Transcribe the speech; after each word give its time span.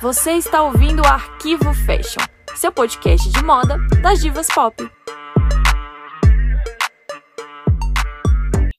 Você 0.00 0.32
está 0.32 0.62
ouvindo 0.62 1.02
o 1.02 1.06
Arquivo 1.06 1.72
Fashion, 1.74 2.22
seu 2.56 2.72
podcast 2.72 3.30
de 3.30 3.44
moda 3.44 3.76
das 4.02 4.20
divas 4.20 4.48
pop. 4.48 4.82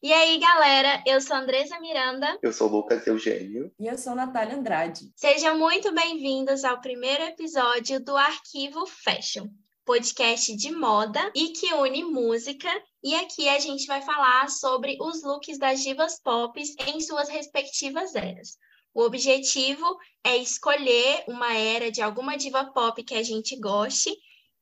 E 0.03 0.11
aí, 0.11 0.39
galera, 0.39 1.03
eu 1.05 1.21
sou 1.21 1.37
Andresa 1.37 1.79
Miranda. 1.79 2.37
Eu 2.41 2.51
sou 2.51 2.67
Lucas 2.67 3.05
Eugênio. 3.07 3.71
E 3.79 3.87
eu 3.87 3.97
sou 3.97 4.15
Natália 4.15 4.55
Andrade. 4.55 5.11
Sejam 5.15 5.57
muito 5.57 5.93
bem-vindos 5.93 6.63
ao 6.63 6.81
primeiro 6.81 7.23
episódio 7.23 8.03
do 8.03 8.17
Arquivo 8.17 8.85
Fashion, 8.87 9.47
podcast 9.85 10.55
de 10.55 10.71
moda 10.71 11.31
e 11.35 11.49
que 11.49 11.73
une 11.73 12.03
música. 12.03 12.69
E 13.03 13.15
aqui 13.15 13.49
a 13.49 13.59
gente 13.59 13.87
vai 13.87 14.01
falar 14.01 14.47
sobre 14.49 14.95
os 15.01 15.23
looks 15.23 15.57
das 15.57 15.81
divas 15.81 16.19
pop 16.19 16.61
em 16.87 17.01
suas 17.01 17.29
respectivas 17.29 18.13
eras. 18.13 18.57
O 18.93 19.01
objetivo 19.01 19.97
é 20.23 20.37
escolher 20.37 21.23
uma 21.27 21.53
era 21.53 21.89
de 21.89 22.01
alguma 22.01 22.37
diva 22.37 22.65
pop 22.65 23.03
que 23.03 23.15
a 23.15 23.23
gente 23.23 23.59
goste 23.59 24.15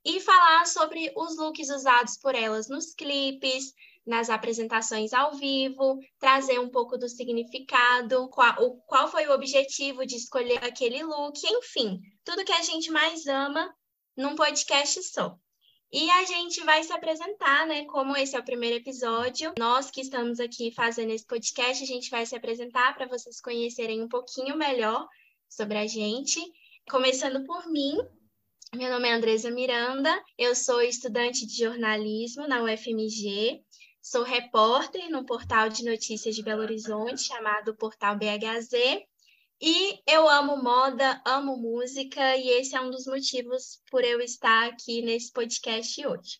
e 0.05 0.21
falar 0.21 0.65
sobre 0.65 1.11
os 1.15 1.37
looks 1.37 1.69
usados 1.69 2.17
por 2.17 2.33
elas 2.33 2.69
nos 2.69 2.93
clipes, 2.93 3.73
nas 4.05 4.29
apresentações 4.29 5.13
ao 5.13 5.35
vivo, 5.35 5.99
trazer 6.17 6.59
um 6.59 6.69
pouco 6.69 6.97
do 6.97 7.09
significado, 7.09 8.29
qual, 8.29 8.55
o, 8.63 8.77
qual 8.87 9.07
foi 9.09 9.27
o 9.27 9.33
objetivo 9.33 10.05
de 10.05 10.15
escolher 10.15 10.63
aquele 10.63 11.03
look, 11.03 11.37
enfim, 11.43 11.99
tudo 12.23 12.45
que 12.45 12.53
a 12.53 12.61
gente 12.61 12.89
mais 12.89 13.27
ama 13.27 13.73
num 14.15 14.35
podcast 14.35 15.03
só. 15.03 15.37
E 15.91 16.07
a 16.11 16.23
gente 16.23 16.63
vai 16.63 16.83
se 16.83 16.93
apresentar, 16.93 17.65
né? 17.65 17.83
Como 17.85 18.15
esse 18.15 18.35
é 18.35 18.39
o 18.39 18.45
primeiro 18.45 18.77
episódio, 18.77 19.53
nós 19.57 19.89
que 19.89 20.01
estamos 20.01 20.39
aqui 20.39 20.71
fazendo 20.71 21.11
esse 21.11 21.25
podcast, 21.25 21.83
a 21.83 21.87
gente 21.87 22.11
vai 22.11 22.27
se 22.27 22.35
apresentar 22.35 22.93
para 22.95 23.07
vocês 23.07 23.41
conhecerem 23.41 23.99
um 23.99 24.07
pouquinho 24.07 24.55
melhor 24.55 25.07
sobre 25.49 25.79
a 25.79 25.87
gente. 25.87 26.39
Começando 26.91 27.43
por 27.43 27.67
mim, 27.67 27.97
meu 28.75 28.91
nome 28.91 29.09
é 29.09 29.13
Andresa 29.13 29.49
Miranda, 29.49 30.15
eu 30.37 30.55
sou 30.55 30.79
estudante 30.79 31.47
de 31.47 31.57
jornalismo 31.57 32.47
na 32.47 32.61
UFMG, 32.61 33.59
sou 33.99 34.21
repórter 34.21 35.09
no 35.09 35.25
portal 35.25 35.69
de 35.69 35.83
notícias 35.83 36.35
de 36.35 36.43
Belo 36.43 36.61
Horizonte 36.61 37.23
chamado 37.23 37.75
Portal 37.75 38.15
BHZ 38.15 39.01
e 39.61 40.01
eu 40.07 40.29
amo 40.29 40.55
moda, 40.57 41.21
amo 41.25 41.57
música, 41.57 42.37
e 42.37 42.49
esse 42.49 42.75
é 42.75 42.81
um 42.81 42.89
dos 42.89 43.05
motivos 43.05 43.81
por 43.91 44.03
eu 44.03 44.21
estar 44.21 44.67
aqui 44.67 45.01
nesse 45.01 45.33
podcast 45.33 46.07
hoje. 46.07 46.39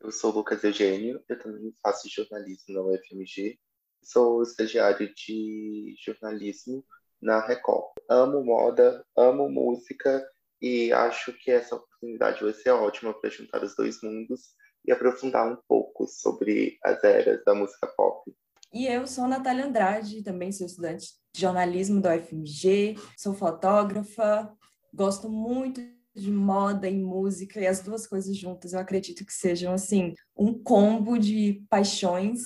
Eu 0.00 0.12
sou 0.12 0.32
Lucas 0.32 0.62
Eugênio, 0.62 1.22
eu 1.28 1.38
também 1.38 1.72
faço 1.82 2.10
jornalismo 2.10 2.74
na 2.74 2.82
UFMG, 2.82 3.58
sou 4.02 4.42
estagiário 4.42 5.14
de 5.14 5.94
jornalismo 6.04 6.84
na 7.20 7.40
Record. 7.46 7.94
Amo 8.08 8.44
moda, 8.44 9.02
amo 9.16 9.48
música 9.48 10.22
e 10.60 10.92
acho 10.92 11.32
que 11.32 11.50
essa 11.50 11.76
oportunidade 11.76 12.42
vai 12.42 12.52
ser 12.52 12.70
ótima 12.70 13.14
para 13.14 13.30
juntar 13.30 13.64
os 13.64 13.74
dois 13.74 14.02
mundos 14.02 14.54
e 14.84 14.92
aprofundar 14.92 15.50
um 15.50 15.56
pouco 15.66 16.06
sobre 16.06 16.78
as 16.82 17.02
eras 17.02 17.42
da 17.44 17.54
música 17.54 17.86
pop. 17.86 18.30
E 18.72 18.86
eu 18.86 19.06
sou 19.06 19.28
Natália 19.28 19.66
Andrade, 19.66 20.22
também 20.22 20.50
sou 20.50 20.66
estudante 20.66 21.08
de 21.34 21.42
jornalismo 21.42 22.00
da 22.00 22.16
UFMG, 22.16 22.96
sou 23.18 23.34
fotógrafa, 23.34 24.50
gosto 24.94 25.28
muito 25.28 25.82
de 26.14 26.30
moda 26.30 26.88
e 26.88 26.98
música 26.98 27.60
e 27.60 27.66
as 27.66 27.82
duas 27.82 28.06
coisas 28.06 28.34
juntas 28.34 28.72
eu 28.72 28.80
acredito 28.80 29.26
que 29.26 29.32
sejam 29.32 29.74
assim 29.74 30.14
um 30.34 30.54
combo 30.54 31.18
de 31.18 31.62
paixões. 31.68 32.40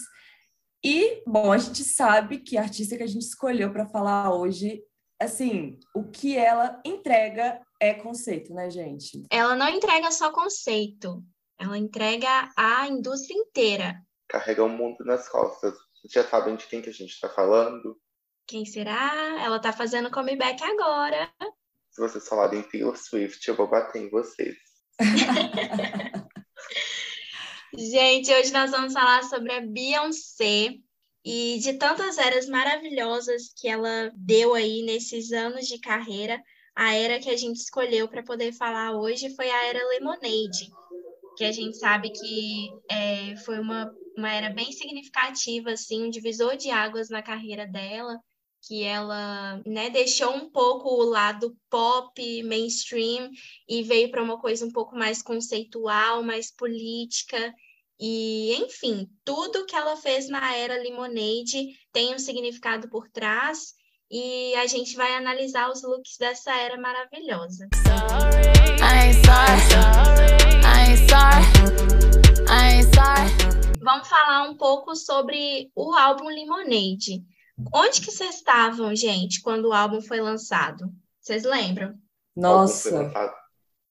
E 0.85 1.23
bom, 1.25 1.53
a 1.53 1.59
gente 1.59 1.85
sabe 1.85 2.39
que 2.39 2.59
a 2.59 2.63
artista 2.63 2.97
que 2.97 3.05
a 3.05 3.09
gente 3.09 3.23
escolheu 3.23 3.73
para 3.73 3.87
falar 3.87 4.35
hoje, 4.35 4.83
assim, 5.21 5.79
o 5.95 6.03
que 6.03 6.37
ela 6.37 6.81
entrega 6.85 7.61
é 7.81 7.95
conceito, 7.95 8.53
né, 8.53 8.69
gente? 8.69 9.23
Ela 9.31 9.55
não 9.55 9.69
entrega 9.69 10.11
só 10.11 10.33
conceito, 10.33 11.23
ela 11.57 11.79
entrega 11.79 12.51
a 12.57 12.89
indústria 12.89 13.37
inteira. 13.37 14.03
Carrega 14.29 14.65
o 14.65 14.69
mundo 14.69 15.05
nas 15.05 15.29
costas 15.29 15.86
já 16.11 16.25
sabem 16.25 16.57
de 16.57 16.67
quem 16.67 16.83
que 16.83 16.91
a 16.91 16.93
gente 16.93 17.11
está 17.11 17.29
falando? 17.29 17.99
Quem 18.47 18.65
será? 18.65 19.43
Ela 19.43 19.57
está 19.57 19.73
fazendo 19.73 20.11
comeback 20.11 20.63
agora. 20.63 21.31
Se 21.91 22.01
vocês 22.01 22.29
falarem 22.29 22.63
Taylor 22.63 22.97
Swift, 22.97 23.47
eu 23.49 23.57
vou 23.57 23.69
bater 23.69 24.03
em 24.03 24.11
vocês. 24.11 24.57
gente, 27.77 28.33
hoje 28.33 28.53
nós 28.53 28.71
vamos 28.71 28.93
falar 28.93 29.25
sobre 29.25 29.53
a 29.53 29.61
Beyoncé 29.61 30.75
e 31.25 31.59
de 31.59 31.75
tantas 31.75 32.19
eras 32.19 32.49
maravilhosas 32.49 33.53
que 33.57 33.67
ela 33.67 34.13
deu 34.15 34.55
aí 34.55 34.83
nesses 34.83 35.33
anos 35.33 35.67
de 35.67 35.81
carreira. 35.81 36.41
A 36.75 36.95
era 36.95 37.19
que 37.19 37.31
a 37.31 37.37
gente 37.37 37.57
escolheu 37.57 38.07
para 38.07 38.23
poder 38.23 38.53
falar 38.53 38.93
hoje 38.93 39.35
foi 39.35 39.51
a 39.51 39.65
era 39.65 39.89
Lemonade, 39.89 40.71
que 41.37 41.45
a 41.45 41.53
gente 41.53 41.77
sabe 41.77 42.11
que 42.11 42.69
é, 42.91 43.37
foi 43.37 43.59
uma 43.59 43.93
uma 44.17 44.33
era 44.33 44.49
bem 44.51 44.73
significativa, 44.73 45.73
assim, 45.73 46.05
um 46.05 46.11
divisor 46.11 46.57
de 46.57 46.71
águas 46.71 47.11
na 47.11 47.23
carreira 47.23 47.67
dela, 47.67 48.19
que 48.63 48.83
ela 48.83 49.61
né, 49.67 49.91
deixou 49.91 50.35
um 50.35 50.51
pouco 50.51 50.89
o 50.89 51.05
lado 51.05 51.57
pop, 51.71 52.43
mainstream, 52.43 53.31
e 53.69 53.83
veio 53.83 54.11
para 54.11 54.23
uma 54.23 54.41
coisa 54.41 54.65
um 54.65 54.73
pouco 54.73 54.97
mais 54.97 55.23
conceitual, 55.23 56.23
mais 56.23 56.51
política. 56.51 57.55
E, 58.01 58.55
enfim, 58.55 59.09
tudo 59.25 59.67
que 59.67 59.77
ela 59.77 59.97
fez 59.97 60.29
na 60.29 60.57
era 60.57 60.83
Lemonade 60.83 61.69
tem 61.93 62.15
um 62.15 62.19
significado 62.19 62.89
por 62.89 63.09
trás, 63.11 63.75
e 64.11 64.55
a 64.55 64.67
gente 64.67 64.97
vai 64.97 65.15
analisar 65.15 65.71
os 65.71 65.83
looks 65.83 66.17
dessa 66.19 66.57
era 66.57 66.81
maravilhosa. 66.81 67.69
Sorry, 67.75 68.47
ain't 70.97 71.11
sorry. 71.11 71.45
I 72.49 72.75
ain't 72.75 72.95
sorry. 72.95 73.31
Vamos 73.81 74.09
falar 74.09 74.49
um 74.49 74.57
pouco 74.57 74.95
sobre 74.97 75.71
o 75.75 75.93
álbum 75.95 76.27
Lemonade. 76.27 77.23
Onde 77.73 78.01
que 78.01 78.11
vocês 78.11 78.37
estavam, 78.37 78.95
gente, 78.95 79.41
quando 79.43 79.67
o 79.67 79.73
álbum 79.73 80.01
foi 80.01 80.21
lançado? 80.21 80.91
Vocês 81.21 81.45
lembram? 81.45 81.95
Nossa. 82.35 83.13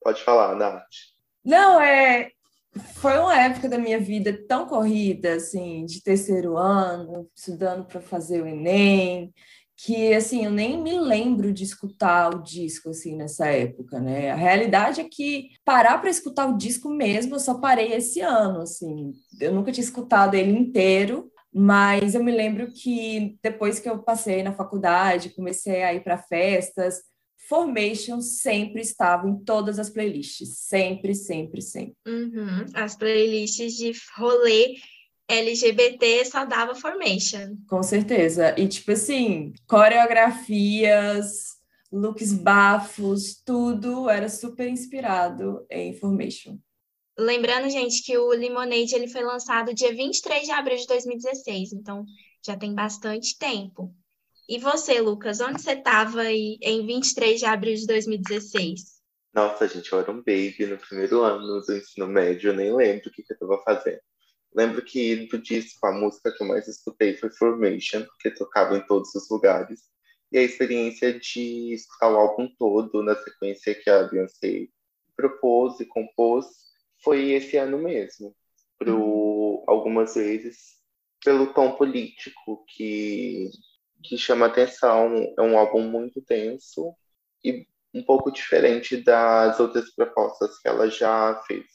Pode 0.01 0.23
falar, 0.23 0.55
Nath. 0.55 0.83
Não, 1.43 1.79
é. 1.79 2.31
Foi 2.95 3.17
uma 3.17 3.39
época 3.39 3.69
da 3.69 3.77
minha 3.77 3.99
vida 3.99 4.37
tão 4.47 4.67
corrida, 4.67 5.35
assim, 5.35 5.85
de 5.85 6.03
terceiro 6.03 6.57
ano, 6.57 7.29
estudando 7.33 7.85
para 7.85 8.01
fazer 8.01 8.41
o 8.41 8.47
Enem, 8.47 9.33
que 9.77 10.13
assim 10.13 10.45
eu 10.45 10.51
nem 10.51 10.81
me 10.81 10.97
lembro 10.99 11.51
de 11.51 11.63
escutar 11.63 12.33
o 12.33 12.41
disco 12.41 12.89
assim 12.89 13.15
nessa 13.15 13.47
época, 13.47 13.99
né? 13.99 14.31
A 14.31 14.35
realidade 14.35 15.01
é 15.01 15.09
que 15.09 15.49
parar 15.65 15.97
para 15.97 16.09
escutar 16.09 16.47
o 16.47 16.57
disco 16.57 16.89
mesmo, 16.89 17.35
eu 17.35 17.39
só 17.39 17.55
parei 17.55 17.93
esse 17.93 18.21
ano, 18.21 18.61
assim. 18.61 19.13
Eu 19.39 19.53
nunca 19.53 19.71
tinha 19.71 19.83
escutado 19.83 20.35
ele 20.35 20.51
inteiro, 20.51 21.29
mas 21.53 22.15
eu 22.15 22.23
me 22.23 22.31
lembro 22.31 22.71
que 22.71 23.37
depois 23.43 23.79
que 23.79 23.89
eu 23.89 23.99
passei 23.99 24.43
na 24.43 24.53
faculdade, 24.53 25.35
comecei 25.35 25.83
a 25.83 25.93
ir 25.93 26.03
para 26.03 26.17
festas, 26.17 27.01
Formation 27.47 28.21
sempre 28.21 28.81
estava 28.81 29.29
em 29.29 29.37
todas 29.43 29.77
as 29.77 29.89
playlists, 29.89 30.57
sempre, 30.57 31.13
sempre, 31.13 31.61
sempre. 31.61 31.95
Uhum. 32.07 32.65
As 32.73 32.95
playlists 32.95 33.75
de 33.77 33.91
rolê 34.17 34.75
LGBT 35.27 36.25
só 36.25 36.45
dava 36.45 36.75
formation. 36.75 37.57
Com 37.67 37.81
certeza. 37.81 38.53
E, 38.59 38.67
tipo 38.67 38.91
assim, 38.91 39.53
coreografias, 39.67 41.55
looks 41.91 42.33
bafos, 42.33 43.41
tudo 43.43 44.09
era 44.09 44.29
super 44.29 44.67
inspirado 44.67 45.65
em 45.69 45.93
formation. 45.95 46.57
Lembrando, 47.17 47.69
gente, 47.69 48.03
que 48.03 48.17
o 48.17 48.29
Lemonade 48.29 48.93
ele 48.93 49.07
foi 49.07 49.23
lançado 49.23 49.73
dia 49.73 49.95
23 49.95 50.43
de 50.43 50.51
abril 50.51 50.77
de 50.77 50.85
2016, 50.85 51.71
então 51.73 52.03
já 52.45 52.57
tem 52.57 52.75
bastante 52.75 53.37
tempo. 53.37 53.95
E 54.47 54.59
você, 54.59 54.99
Lucas, 54.99 55.39
onde 55.39 55.61
você 55.61 55.71
estava 55.71 56.25
em 56.31 56.85
23 56.85 57.39
de 57.39 57.45
abril 57.45 57.73
de 57.73 57.87
2016? 57.87 58.95
Nossa, 59.33 59.67
gente, 59.67 59.91
eu 59.91 59.99
era 59.99 60.11
um 60.11 60.17
baby 60.17 60.65
no 60.67 60.77
primeiro 60.77 61.21
ano 61.21 61.61
do 61.61 61.73
ensino 61.75 62.07
médio, 62.07 62.51
eu 62.51 62.55
nem 62.55 62.75
lembro 62.75 63.09
o 63.09 63.11
que, 63.11 63.23
que 63.23 63.33
eu 63.33 63.35
estava 63.35 63.61
fazendo. 63.63 63.99
Lembro 64.55 64.81
que 64.81 65.27
do 65.27 65.37
disco 65.37 65.85
a 65.85 65.91
música 65.91 66.31
que 66.31 66.41
eu 66.41 66.47
mais 66.47 66.65
escutei 66.67 67.17
foi 67.17 67.29
Formation, 67.31 68.05
que 68.21 68.31
tocava 68.31 68.77
em 68.77 68.87
todos 68.87 69.13
os 69.13 69.29
lugares. 69.29 69.81
E 70.31 70.37
a 70.37 70.41
experiência 70.41 71.19
de 71.19 71.73
escutar 71.73 72.09
o 72.09 72.15
álbum 72.15 72.47
todo 72.57 73.03
na 73.03 73.15
sequência 73.15 73.75
que 73.75 73.89
a 73.89 74.03
Beyoncé 74.03 74.67
propôs 75.15 75.79
e 75.81 75.85
compôs 75.85 76.45
foi 77.03 77.31
esse 77.31 77.57
ano 77.57 77.77
mesmo. 77.77 78.33
Pro, 78.77 78.97
uhum. 78.97 79.63
algumas 79.67 80.15
vezes 80.15 80.75
pelo 81.23 81.53
tom 81.53 81.73
político 81.73 82.63
que, 82.69 83.49
que 84.03 84.17
chama 84.17 84.45
atenção. 84.45 85.33
É 85.37 85.41
um 85.41 85.57
álbum 85.57 85.81
muito 85.81 86.21
tenso 86.21 86.95
e 87.43 87.67
um 87.93 88.03
pouco 88.03 88.31
diferente 88.31 88.97
das 88.97 89.59
outras 89.59 89.93
propostas 89.93 90.57
que 90.59 90.67
ela 90.67 90.89
já 90.89 91.41
fez. 91.45 91.65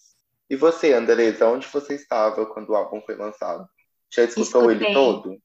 E 0.51 0.57
você, 0.57 0.93
Andresa, 0.93 1.47
onde 1.47 1.69
você 1.69 1.95
estava 1.95 2.45
quando 2.45 2.71
o 2.71 2.75
álbum 2.75 3.01
foi 3.03 3.15
lançado? 3.15 3.69
Já 4.13 4.25
escutou 4.25 4.69
Escutei. 4.69 4.89
ele 4.89 4.95
todo? 4.95 5.43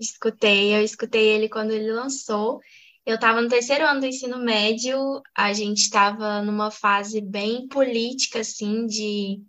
Escutei, 0.00 0.74
eu 0.74 0.82
escutei 0.82 1.28
ele 1.28 1.50
quando 1.50 1.72
ele 1.72 1.92
lançou. 1.92 2.58
Eu 3.04 3.16
estava 3.16 3.42
no 3.42 3.48
terceiro 3.48 3.84
ano 3.84 4.00
do 4.00 4.06
ensino 4.06 4.38
médio, 4.38 5.22
a 5.36 5.52
gente 5.52 5.82
estava 5.82 6.40
numa 6.40 6.70
fase 6.70 7.20
bem 7.20 7.68
política, 7.68 8.40
assim, 8.40 8.86
de, 8.86 9.42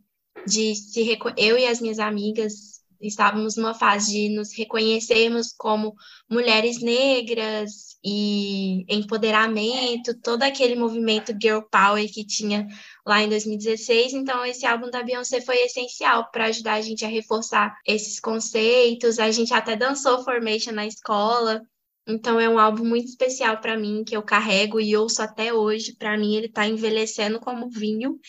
de 0.45 0.75
se 0.75 1.17
eu 1.37 1.57
e 1.57 1.65
as 1.65 1.79
minhas 1.79 1.99
amigas 1.99 2.78
estávamos 3.01 3.55
numa 3.55 3.73
fase 3.73 4.11
de 4.11 4.29
nos 4.29 4.53
reconhecermos 4.55 5.53
como 5.57 5.95
mulheres 6.29 6.81
negras 6.81 7.97
e 8.03 8.85
empoderamento, 8.87 10.13
todo 10.21 10.43
aquele 10.43 10.75
movimento 10.75 11.33
girl 11.39 11.61
power 11.71 12.11
que 12.11 12.25
tinha 12.25 12.67
lá 13.05 13.21
em 13.21 13.29
2016. 13.29 14.13
Então, 14.13 14.45
esse 14.45 14.65
álbum 14.65 14.89
da 14.89 15.03
Beyoncé 15.03 15.41
foi 15.41 15.57
essencial 15.57 16.29
para 16.31 16.45
ajudar 16.45 16.75
a 16.75 16.81
gente 16.81 17.03
a 17.03 17.09
reforçar 17.09 17.75
esses 17.85 18.19
conceitos. 18.19 19.19
A 19.19 19.31
gente 19.31 19.53
até 19.53 19.75
dançou 19.75 20.23
Formation 20.23 20.71
na 20.71 20.85
escola. 20.85 21.61
Então, 22.07 22.39
é 22.39 22.49
um 22.49 22.57
álbum 22.57 22.85
muito 22.85 23.07
especial 23.07 23.57
para 23.59 23.77
mim, 23.77 24.03
que 24.03 24.15
eu 24.15 24.23
carrego 24.23 24.79
e 24.79 24.95
ouço 24.95 25.21
até 25.21 25.53
hoje. 25.53 25.95
Para 25.95 26.17
mim, 26.17 26.35
ele 26.35 26.47
está 26.47 26.67
envelhecendo 26.67 27.39
como 27.39 27.69
vinho. 27.69 28.19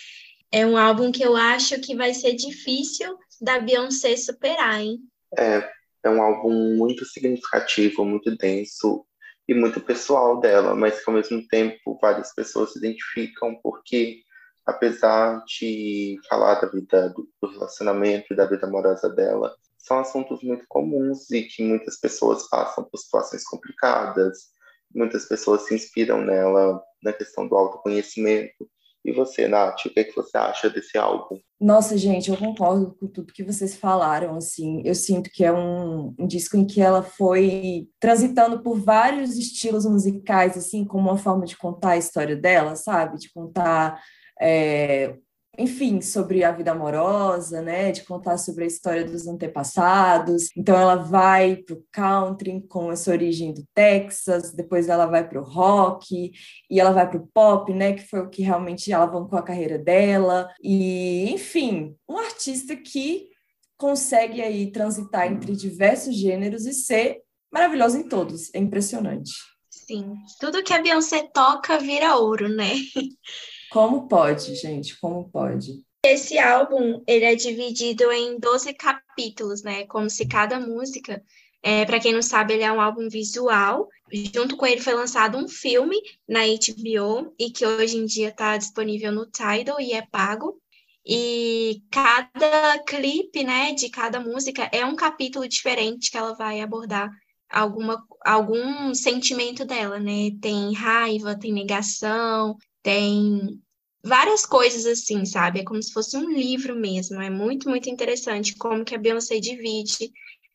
É 0.52 0.67
um 0.67 0.76
álbum 0.76 1.12
que 1.12 1.22
eu 1.22 1.37
acho 1.37 1.81
que 1.81 1.94
vai 1.94 2.12
ser 2.12 2.34
difícil 2.34 3.17
da 3.41 3.59
Beyoncé 3.59 4.17
superar, 4.17 4.81
hein? 4.81 4.99
É, 5.37 5.69
é 6.05 6.11
um 6.11 6.23
álbum 6.23 6.77
muito 6.77 7.05
significativo, 7.05 8.05
muito 8.05 8.37
denso 8.37 9.05
e 9.49 9.55
muito 9.55 9.81
pessoal 9.81 10.41
dela, 10.41 10.75
mas 10.75 11.03
que 11.03 11.11
ao 11.11 11.17
mesmo 11.17 11.47
tempo 11.49 11.99
várias 12.01 12.35
pessoas 12.35 12.73
se 12.73 12.79
identificam 12.79 13.59
porque 13.63 14.23
apesar 14.67 15.43
de 15.47 16.19
falar 16.29 16.61
da 16.61 16.69
vida 16.69 17.09
do, 17.11 17.29
relacionamento 17.49 18.35
da 18.35 18.47
vida 18.47 18.67
amorosa 18.67 19.09
dela, 19.09 19.55
são 19.79 19.99
assuntos 19.99 20.43
muito 20.43 20.65
comuns 20.69 21.31
e 21.31 21.43
que 21.43 21.63
muitas 21.63 21.99
pessoas 21.99 22.49
passam 22.49 22.85
por 22.85 22.99
situações 22.99 23.45
complicadas. 23.45 24.51
Muitas 24.95 25.27
pessoas 25.27 25.63
se 25.63 25.75
inspiram 25.75 26.21
nela 26.21 26.81
na 27.03 27.13
questão 27.13 27.49
do 27.49 27.57
autoconhecimento 27.57 28.69
e 29.05 29.12
você, 29.12 29.49
Nath, 29.49 29.87
o 29.87 29.91
que, 29.91 30.00
é 30.00 30.05
que 30.05 30.14
você 30.14 30.37
acha 30.37 30.69
desse 30.69 30.99
álbum? 30.99 31.38
Nossa, 31.58 31.97
gente, 31.97 32.31
eu 32.31 32.37
concordo 32.37 32.94
com 32.99 33.06
tudo 33.06 33.32
que 33.32 33.43
vocês 33.43 33.76
falaram, 33.76 34.37
assim, 34.37 34.82
eu 34.85 34.94
sinto 34.94 35.31
que 35.31 35.44
é 35.44 35.52
um, 35.52 36.14
um, 36.19 36.26
disco 36.26 36.56
em 36.56 36.67
que 36.67 36.81
ela 36.81 37.02
foi 37.02 37.88
transitando 37.99 38.62
por 38.62 38.79
vários 38.79 39.37
estilos 39.37 39.87
musicais, 39.87 40.56
assim, 40.56 40.85
como 40.85 41.08
uma 41.08 41.19
forma 41.19 41.47
de 41.47 41.56
contar 41.56 41.91
a 41.91 41.99
história 41.99 42.37
dela, 42.37 42.76
sabe? 42.76 43.19
De 43.19 43.32
contar 43.32 44.02
é, 44.41 45.14
enfim, 45.61 46.01
sobre 46.01 46.43
a 46.43 46.51
vida 46.51 46.73
amorosa, 46.73 47.61
né, 47.61 47.93
de 47.93 48.03
contar 48.05 48.39
sobre 48.39 48.65
a 48.65 48.67
história 48.67 49.05
dos 49.05 49.27
antepassados. 49.27 50.49
Então 50.57 50.75
ela 50.75 50.97
vai 50.97 51.57
para 51.57 51.77
o 51.77 51.85
country 51.93 52.65
com 52.69 52.91
essa 52.91 53.11
origem 53.11 53.53
do 53.53 53.62
Texas, 53.75 54.53
depois 54.53 54.89
ela 54.89 55.07
vai 55.07 55.29
para 55.29 55.41
o 55.41 55.45
rock 55.45 56.33
e 56.71 56.81
ela 56.81 56.93
vai 56.93 57.09
para 57.09 57.19
o 57.19 57.27
pop, 57.33 57.73
né, 57.75 57.93
que 57.93 58.09
foi 58.09 58.21
o 58.21 58.31
que 58.31 58.43
realmente 58.43 58.93
alavancou 58.93 59.39
a 59.39 59.43
carreira 59.43 59.79
dela. 59.79 60.49
E, 60.62 61.31
enfim, 61.31 61.95
um 62.09 62.17
artista 62.17 62.75
que 62.75 63.29
consegue 63.77 64.41
aí 64.43 64.71
transitar 64.71 65.27
entre 65.27 65.55
diversos 65.55 66.15
gêneros 66.15 66.67
e 66.67 66.73
ser 66.73 67.19
maravilhosa 67.53 67.99
em 67.99 68.09
todos. 68.09 68.55
É 68.55 68.59
impressionante. 68.59 69.33
Sim, 69.71 70.15
tudo 70.39 70.63
que 70.63 70.73
a 70.73 70.81
Beyoncé 70.81 71.29
toca 71.35 71.79
vira 71.79 72.17
ouro, 72.17 72.49
né? 72.49 72.71
Como 73.70 74.08
pode, 74.08 74.55
gente? 74.56 74.99
Como 74.99 75.31
pode? 75.31 75.82
Esse 76.05 76.38
álbum, 76.38 77.02
ele 77.06 77.25
é 77.25 77.34
dividido 77.34 78.11
em 78.11 78.38
12 78.38 78.75
capítulos, 78.75 79.62
né? 79.62 79.87
Como 79.87 80.11
se 80.11 80.26
cada 80.26 80.58
música, 80.58 81.22
é, 81.62 81.84
para 81.84 82.00
quem 82.00 82.12
não 82.12 82.22
sabe, 82.22 82.55
ele 82.55 82.64
é 82.64 82.72
um 82.72 82.81
álbum 82.81 83.08
visual. 83.08 83.88
Junto 84.34 84.56
com 84.56 84.67
ele 84.67 84.81
foi 84.81 84.94
lançado 84.94 85.38
um 85.38 85.46
filme 85.46 85.96
na 86.28 86.40
HBO 86.40 87.32
e 87.38 87.50
que 87.50 87.64
hoje 87.64 87.96
em 87.96 88.06
dia 88.06 88.31
está 88.31 88.56
disponível 88.56 89.12
no 89.12 89.26
Tidal 89.26 89.81
e 89.81 89.93
é 89.93 90.02
pago. 90.02 90.61
E 91.06 91.82
cada 91.90 92.78
clipe, 92.81 93.44
né, 93.44 93.72
de 93.72 93.88
cada 93.88 94.20
música 94.20 94.69
é 94.72 94.84
um 94.84 94.96
capítulo 94.96 95.46
diferente 95.46 96.11
que 96.11 96.17
ela 96.17 96.34
vai 96.34 96.61
abordar 96.61 97.11
alguma 97.50 98.05
algum 98.25 98.94
sentimento 98.94 99.64
dela, 99.64 99.99
né? 99.99 100.31
Tem 100.40 100.72
raiva, 100.75 101.38
tem 101.38 101.52
negação, 101.52 102.56
tem 102.82 103.61
várias 104.03 104.47
coisas 104.47 104.87
assim, 104.87 105.25
sabe? 105.25 105.61
É 105.61 105.65
como 105.65 105.82
se 105.82 105.93
fosse 105.93 106.17
um 106.17 106.31
livro 106.31 106.75
mesmo. 106.75 107.21
É 107.21 107.31
muito, 107.31 107.69
muito 107.69 107.88
interessante 107.88 108.56
como 108.56 108.85
que 108.85 108.94
a 108.94 108.99
Beyoncé 108.99 109.38
divide 109.38 110.11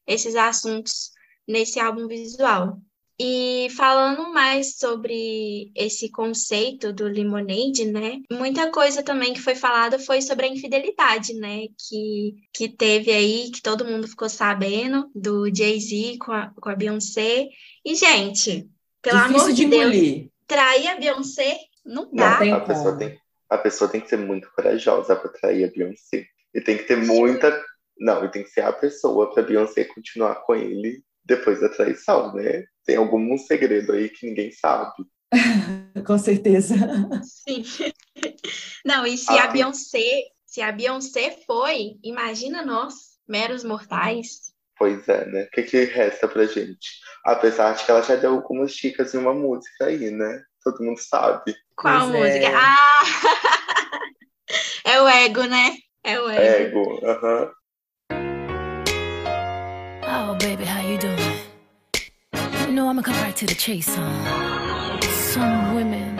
esses 0.07 0.36
assuntos 0.36 1.12
nesse 1.48 1.80
álbum 1.80 2.07
visual. 2.07 2.80
E 3.18 3.69
falando 3.77 4.33
mais 4.33 4.75
sobre 4.77 5.72
esse 5.74 6.10
conceito 6.10 6.92
do 6.92 7.06
Lemonade, 7.06 7.86
né? 7.86 8.19
Muita 8.30 8.69
coisa 8.69 9.01
também 9.01 9.33
que 9.33 9.39
foi 9.39 9.56
falada 9.56 9.98
foi 9.98 10.22
sobre 10.22 10.45
a 10.45 10.50
infidelidade, 10.50 11.33
né? 11.33 11.68
Que, 11.77 12.36
que 12.54 12.68
teve 12.68 13.12
aí, 13.12 13.50
que 13.51 13.62
todo 13.62 13.86
mundo 13.86 14.06
ficou 14.06 14.27
sabendo, 14.27 15.10
do 15.16 15.45
Jay-Z 15.54 16.18
com 16.19 16.33
a, 16.33 16.51
com 16.60 16.69
a 16.69 16.75
Beyoncé. 16.75 17.48
E, 17.86 17.95
gente, 17.95 18.69
pelo 19.01 19.18
Difícil 19.19 19.39
amor 19.39 19.54
de, 19.54 19.63
de 19.63 19.66
Deus, 19.66 20.30
trair 20.45 20.88
a 20.88 20.95
Beyoncé 21.00 21.57
não 21.86 22.10
dá. 22.12 22.40
Não, 22.44 22.56
a, 22.56 22.62
pessoa 22.62 22.98
tem, 22.98 23.20
a 23.50 23.58
pessoa 23.58 23.90
tem 23.90 24.02
que 24.02 24.10
ser 24.10 24.18
muito 24.18 24.50
corajosa 24.54 25.16
para 25.16 25.30
trair 25.30 25.66
a 25.66 25.72
Beyoncé. 25.72 26.26
E 26.54 26.62
tem 26.62 26.78
que 26.78 26.84
ter 26.84 26.98
muita. 26.98 27.64
Não, 27.98 28.26
e 28.26 28.32
tem 28.32 28.44
que 28.44 28.50
ser 28.50 28.62
a 28.62 28.74
pessoa 28.74 29.34
para 29.34 29.44
Beyoncé 29.44 29.86
continuar 29.86 30.36
com 30.44 30.56
ele 30.56 31.04
depois 31.24 31.60
da 31.62 31.70
traição, 31.70 32.34
né? 32.34 32.66
Tem 32.86 32.98
algum 32.98 33.38
segredo 33.38 33.94
aí 33.94 34.10
que 34.10 34.28
ninguém 34.28 34.52
sabe. 34.52 34.94
com 36.06 36.18
certeza. 36.18 36.76
Sim. 37.24 37.64
Não, 38.86 39.06
e 39.06 39.18
se 39.18 39.32
ah, 39.32 39.46
a 39.46 39.48
Beyoncé, 39.48 40.24
se 40.46 40.62
a 40.62 40.72
Beyoncé 40.72 41.32
foi, 41.46 41.98
imagina 42.04 42.64
nós, 42.64 43.18
meros 43.28 43.64
mortais. 43.64 44.54
Pois 44.78 45.08
é, 45.08 45.26
né? 45.26 45.44
O 45.44 45.50
que, 45.52 45.64
que 45.64 45.84
resta 45.86 46.28
pra 46.28 46.46
gente? 46.46 47.00
Apesar 47.24 47.74
de 47.74 47.84
que 47.84 47.92
ela 47.92 48.02
já 48.02 48.16
deu 48.16 48.34
algumas 48.34 48.74
dicas 48.74 49.14
em 49.14 49.18
uma 49.18 49.34
música 49.34 49.86
aí, 49.86 50.12
né? 50.12 50.44
Todo 50.65 50.83
mundo 50.83 50.97
sabe. 50.97 51.56
Qual 51.77 52.07
Mas 52.07 52.09
música? 52.09 52.47
É... 52.47 52.56
Ah! 52.56 53.03
é 54.83 55.01
o 55.01 55.07
ego, 55.07 55.44
né? 55.44 55.77
É 56.03 56.19
o 56.19 56.27
ego. 56.27 56.79
Ego, 56.81 57.06
aham. 57.06 57.44
Uh 57.44 57.45
-huh. 57.45 57.65
Oh, 60.07 60.33
baby, 60.39 60.65
how 60.65 60.81
you 60.81 60.97
doing? 60.97 61.19
You 62.65 62.73
know, 62.73 62.89
I'm 62.89 62.95
gonna 62.95 63.03
come 63.03 63.15
right 63.21 63.38
to 63.38 63.45
the 63.45 63.53
chase, 63.53 63.95
huh? 63.95 65.00
Some 65.31 65.75
women 65.75 66.17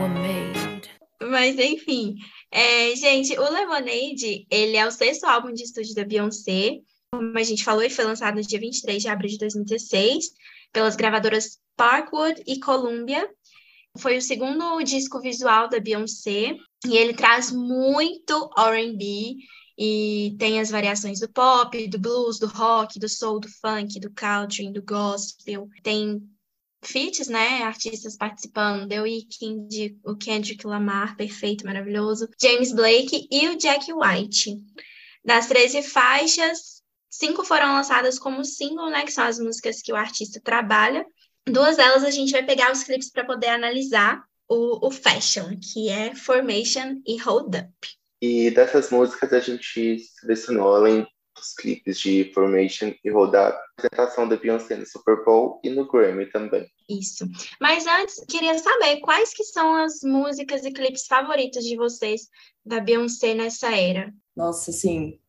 were 0.00 0.08
made. 0.08 0.90
Mas, 1.22 1.56
enfim, 1.56 2.16
é, 2.50 2.96
gente, 2.96 3.38
o 3.38 3.48
Lemonade, 3.48 4.48
ele 4.50 4.76
é 4.76 4.84
o 4.84 4.90
sexto 4.90 5.26
álbum 5.26 5.52
de 5.52 5.62
estúdio 5.62 5.94
da 5.94 6.04
Beyoncé. 6.04 6.80
Como 7.12 7.38
a 7.38 7.42
gente 7.44 7.62
falou, 7.62 7.84
ele 7.84 7.94
foi 7.94 8.04
lançado 8.04 8.34
no 8.34 8.42
dia 8.42 8.58
23 8.58 9.00
de 9.00 9.08
abril 9.08 9.30
de 9.30 9.38
2016 9.38 10.30
pelas 10.72 10.96
gravadoras 10.96 11.60
Parkwood 11.76 12.42
e 12.46 12.58
Columbia. 12.58 13.30
Foi 13.98 14.16
o 14.18 14.22
segundo 14.22 14.82
disco 14.82 15.20
visual 15.20 15.68
da 15.68 15.80
Beyoncé 15.80 16.56
e 16.86 16.96
ele 16.96 17.14
traz 17.14 17.50
muito 17.50 18.50
R&B 18.56 19.36
e 19.78 20.34
tem 20.38 20.58
as 20.60 20.70
variações 20.70 21.20
do 21.20 21.28
pop, 21.28 21.86
do 21.88 21.98
blues, 21.98 22.38
do 22.38 22.46
rock, 22.46 22.98
do 22.98 23.08
soul, 23.08 23.40
do 23.40 23.48
funk, 23.48 24.00
do 24.00 24.10
country, 24.10 24.72
do 24.72 24.82
gospel. 24.82 25.68
Tem 25.82 26.22
feats, 26.82 27.28
né? 27.28 27.62
Artistas 27.62 28.16
participando, 28.16 28.88
The 28.88 29.02
Weeknd, 29.02 29.98
o 30.04 30.16
Kendrick 30.16 30.66
Lamar, 30.66 31.16
perfeito, 31.16 31.66
maravilhoso, 31.66 32.28
James 32.40 32.72
Blake 32.72 33.28
e 33.30 33.48
o 33.48 33.56
Jack 33.56 33.92
White. 33.92 34.56
Das 35.24 35.46
13 35.46 35.82
faixas, 35.82 36.82
cinco 37.10 37.44
foram 37.44 37.74
lançadas 37.74 38.18
como 38.18 38.44
single, 38.44 38.90
né? 38.90 39.04
Que 39.04 39.12
são 39.12 39.24
as 39.24 39.38
músicas 39.38 39.82
que 39.82 39.92
o 39.92 39.96
artista 39.96 40.40
trabalha. 40.40 41.04
Duas 41.48 41.76
delas 41.76 42.02
a 42.02 42.10
gente 42.10 42.32
vai 42.32 42.44
pegar 42.44 42.72
os 42.72 42.82
clipes 42.82 43.10
para 43.10 43.24
poder 43.24 43.48
analisar 43.48 44.24
o, 44.48 44.88
o 44.88 44.90
fashion, 44.90 45.56
que 45.60 45.88
é 45.88 46.12
Formation 46.12 47.00
e 47.06 47.16
Hold 47.18 47.54
Up. 47.54 47.88
E 48.20 48.50
dessas 48.50 48.90
músicas 48.90 49.32
a 49.32 49.38
gente 49.38 50.00
selecionou, 50.20 50.74
além 50.74 51.06
dos 51.36 51.54
clipes 51.54 52.00
de 52.00 52.32
Formation 52.34 52.92
e 53.04 53.10
Hold 53.10 53.28
Up, 53.28 53.36
a 53.36 53.60
apresentação 53.78 54.28
da 54.28 54.36
Beyoncé 54.36 54.76
no 54.76 54.86
Super 54.86 55.24
Bowl 55.24 55.60
e 55.62 55.70
no 55.70 55.86
Grammy 55.86 56.26
também. 56.26 56.66
Isso. 56.88 57.24
Mas 57.60 57.86
antes, 57.86 58.24
queria 58.28 58.58
saber 58.58 58.98
quais 59.00 59.32
que 59.32 59.44
são 59.44 59.76
as 59.76 60.00
músicas 60.02 60.64
e 60.64 60.72
clipes 60.72 61.06
favoritos 61.06 61.64
de 61.64 61.76
vocês 61.76 62.28
da 62.64 62.80
Beyoncé 62.80 63.34
nessa 63.34 63.70
era? 63.70 64.12
Nossa, 64.34 64.72
assim, 64.72 65.20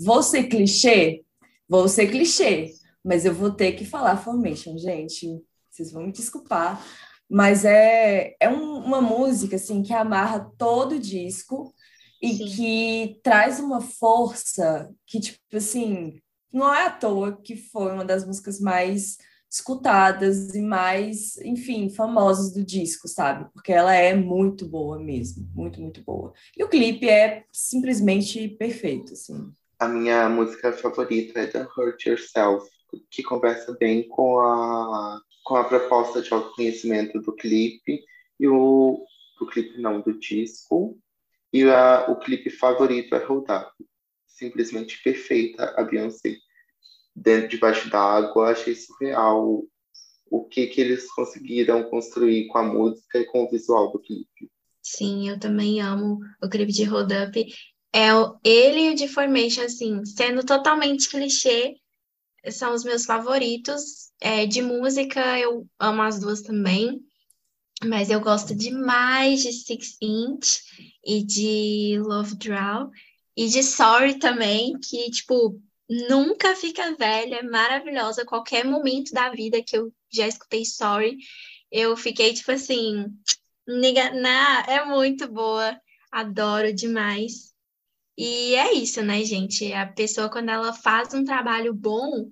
vou 0.00 0.22
ser 0.22 0.44
clichê? 0.44 1.24
Vou 1.68 1.88
ser 1.88 2.06
clichê, 2.06 2.72
mas 3.04 3.26
eu 3.26 3.34
vou 3.34 3.50
ter 3.50 3.72
que 3.72 3.84
falar 3.84 4.16
Formation, 4.16 4.78
gente 4.78 5.46
vocês 5.78 5.92
vão 5.92 6.04
me 6.04 6.12
desculpar, 6.12 6.84
mas 7.30 7.64
é, 7.64 8.34
é 8.40 8.48
um, 8.48 8.78
uma 8.78 9.00
música 9.00 9.56
assim 9.56 9.82
que 9.82 9.92
amarra 9.92 10.50
todo 10.58 10.96
o 10.96 11.00
disco 11.00 11.72
e 12.20 12.34
Sim. 12.34 12.46
que 12.46 13.20
traz 13.22 13.60
uma 13.60 13.80
força 13.80 14.92
que, 15.06 15.20
tipo 15.20 15.56
assim, 15.56 16.20
não 16.52 16.72
é 16.74 16.86
à 16.86 16.90
toa 16.90 17.40
que 17.40 17.56
foi 17.56 17.92
uma 17.92 18.04
das 18.04 18.26
músicas 18.26 18.58
mais 18.58 19.18
escutadas 19.50 20.54
e 20.54 20.60
mais, 20.60 21.38
enfim, 21.38 21.88
famosas 21.88 22.52
do 22.52 22.62
disco, 22.62 23.08
sabe? 23.08 23.48
Porque 23.54 23.72
ela 23.72 23.94
é 23.94 24.14
muito 24.14 24.66
boa 24.66 24.98
mesmo, 24.98 25.48
muito, 25.54 25.80
muito 25.80 26.02
boa. 26.02 26.32
E 26.56 26.62
o 26.62 26.68
clipe 26.68 27.08
é 27.08 27.44
simplesmente 27.52 28.48
perfeito, 28.48 29.14
assim. 29.14 29.50
A 29.78 29.88
minha 29.88 30.28
música 30.28 30.72
favorita 30.72 31.40
é 31.40 31.46
Don't 31.46 31.70
Hurt 31.76 32.04
Yourself, 32.04 32.68
que 33.10 33.22
conversa 33.22 33.74
bem 33.78 34.06
com 34.08 34.40
a, 34.40 35.20
com 35.48 35.56
a 35.56 35.64
proposta 35.64 36.20
de 36.20 36.32
autoconhecimento 36.32 37.18
do 37.20 37.34
clipe 37.34 38.04
e 38.38 38.46
o, 38.46 39.02
do 39.40 39.46
clipe 39.46 39.80
não, 39.80 40.02
do 40.02 40.18
disco. 40.18 41.00
E 41.50 41.64
a, 41.64 42.06
o 42.10 42.16
clipe 42.16 42.50
favorito 42.50 43.14
é 43.14 43.24
Hold 43.24 43.46
Up. 43.50 43.72
Simplesmente 44.26 45.02
perfeita 45.02 45.74
a 45.76 45.82
Beyoncé 45.82 46.36
dentro 47.16 47.48
debaixo 47.48 47.90
d'água, 47.90 48.50
achei 48.50 48.74
surreal 48.74 49.64
o 50.30 50.44
que 50.44 50.66
que 50.66 50.80
eles 50.80 51.10
conseguiram 51.12 51.82
construir 51.84 52.46
com 52.48 52.58
a 52.58 52.62
música 52.62 53.18
e 53.18 53.24
com 53.24 53.44
o 53.44 53.50
visual 53.50 53.90
do 53.90 53.98
clipe. 53.98 54.50
Sim, 54.82 55.28
eu 55.28 55.40
também 55.40 55.80
amo 55.80 56.20
o 56.42 56.48
clipe 56.48 56.70
de 56.70 56.84
Hold 56.84 57.10
Up. 57.10 57.46
É 57.92 58.14
o, 58.14 58.38
ele 58.44 58.82
e 58.82 58.90
o 58.90 58.94
de 58.94 59.08
Formation, 59.08 59.62
assim, 59.62 60.04
sendo 60.04 60.44
totalmente 60.44 61.08
clichê, 61.08 61.76
são 62.50 62.74
os 62.74 62.84
meus 62.84 63.04
favoritos. 63.04 64.10
É, 64.20 64.46
de 64.46 64.62
música, 64.62 65.38
eu 65.38 65.66
amo 65.78 66.02
as 66.02 66.18
duas 66.18 66.42
também, 66.42 67.00
mas 67.84 68.10
eu 68.10 68.20
gosto 68.20 68.54
demais 68.54 69.42
de 69.42 69.52
Six 69.52 69.96
Inch 70.02 70.60
e 71.04 71.22
de 71.22 71.98
Love 72.00 72.36
Draw 72.36 72.90
e 73.36 73.48
de 73.48 73.62
Sorry 73.62 74.18
também, 74.18 74.72
que, 74.80 75.10
tipo, 75.10 75.60
nunca 75.88 76.56
fica 76.56 76.96
velha, 76.96 77.36
é 77.36 77.42
maravilhosa. 77.42 78.24
Qualquer 78.24 78.64
momento 78.64 79.12
da 79.12 79.30
vida 79.30 79.62
que 79.62 79.76
eu 79.76 79.92
já 80.12 80.26
escutei 80.26 80.64
Sorry, 80.64 81.16
eu 81.70 81.96
fiquei 81.96 82.34
tipo 82.34 82.50
assim, 82.50 83.06
na, 83.66 84.64
é 84.66 84.84
muito 84.84 85.28
boa, 85.28 85.78
adoro 86.10 86.72
demais. 86.72 87.54
E 88.20 88.56
é 88.56 88.72
isso, 88.72 89.00
né, 89.00 89.22
gente? 89.22 89.72
A 89.72 89.86
pessoa, 89.86 90.28
quando 90.28 90.48
ela 90.48 90.72
faz 90.72 91.14
um 91.14 91.22
trabalho 91.22 91.72
bom, 91.72 92.28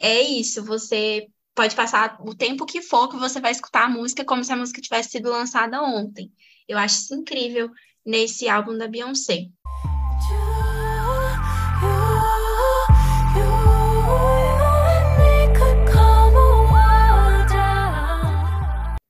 é 0.00 0.22
isso. 0.22 0.64
Você 0.64 1.26
pode 1.56 1.74
passar 1.74 2.18
o 2.20 2.36
tempo 2.36 2.64
que 2.64 2.80
for 2.80 3.08
que 3.08 3.16
você 3.16 3.40
vai 3.40 3.50
escutar 3.50 3.86
a 3.86 3.88
música 3.88 4.24
como 4.24 4.44
se 4.44 4.52
a 4.52 4.56
música 4.56 4.80
tivesse 4.80 5.10
sido 5.10 5.28
lançada 5.28 5.82
ontem. 5.82 6.30
Eu 6.68 6.78
acho 6.78 7.00
isso 7.00 7.14
incrível 7.16 7.68
nesse 8.06 8.48
álbum 8.48 8.78
da 8.78 8.86
Beyoncé. 8.86 9.48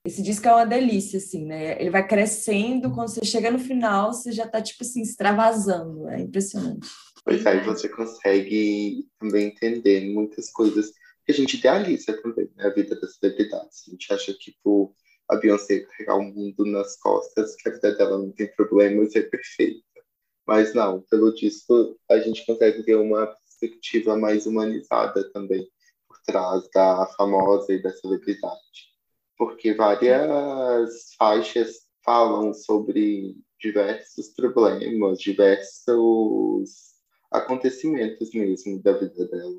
Esse 0.09 0.23
disco 0.23 0.49
é 0.49 0.53
uma 0.55 0.65
delícia, 0.65 1.19
assim, 1.19 1.45
né? 1.45 1.79
Ele 1.79 1.91
vai 1.91 2.07
crescendo, 2.07 2.91
quando 2.91 3.09
você 3.09 3.23
chega 3.27 3.51
no 3.51 3.59
final, 3.59 4.11
você 4.11 4.33
já 4.33 4.49
tá, 4.49 4.63
tipo 4.63 4.83
assim, 4.83 5.03
extravasando. 5.03 6.09
É 6.09 6.19
impressionante. 6.19 6.89
Pois 7.23 7.47
aí 7.47 7.63
você 7.63 7.91
consegue 7.91 9.07
também 9.21 9.49
entender 9.49 10.11
muitas 10.11 10.51
coisas 10.51 10.93
que 11.27 11.33
a 11.33 11.35
gente 11.35 11.59
idealiza 11.59 12.15
também, 12.23 12.51
né? 12.57 12.65
A 12.65 12.71
vida 12.71 12.99
das 12.99 13.17
celebridades. 13.17 13.87
A 13.87 13.91
gente 13.91 14.11
acha 14.11 14.33
que, 14.33 14.55
por 14.65 14.95
a 15.29 15.37
Beyoncé 15.37 15.81
carregar 15.81 16.17
o 16.17 16.23
mundo 16.23 16.65
nas 16.65 16.99
costas, 16.99 17.55
que 17.57 17.69
a 17.69 17.73
vida 17.73 17.95
dela 17.95 18.17
não 18.17 18.33
tem 18.33 18.51
problemas, 18.57 19.15
é 19.15 19.21
perfeita. 19.21 19.85
Mas 20.47 20.73
não, 20.73 21.03
pelo 21.11 21.35
disco, 21.35 21.99
a 22.11 22.19
gente 22.19 22.47
consegue 22.47 22.83
ter 22.83 22.95
uma 22.95 23.27
perspectiva 23.27 24.17
mais 24.17 24.47
humanizada 24.47 25.31
também 25.33 25.69
por 26.09 26.19
trás 26.23 26.67
da 26.73 27.07
famosa 27.15 27.75
e 27.75 27.83
da 27.83 27.93
celebridade 27.93 28.88
porque 29.39 29.73
várias 29.73 31.15
faixas 31.17 31.87
falam 32.05 32.53
sobre 32.53 33.37
diversos 33.61 34.29
problemas, 34.35 35.19
diversos 35.19 36.89
acontecimentos 37.31 38.31
mesmo 38.35 38.83
da 38.83 38.93
vida 38.93 39.27
dela. 39.29 39.59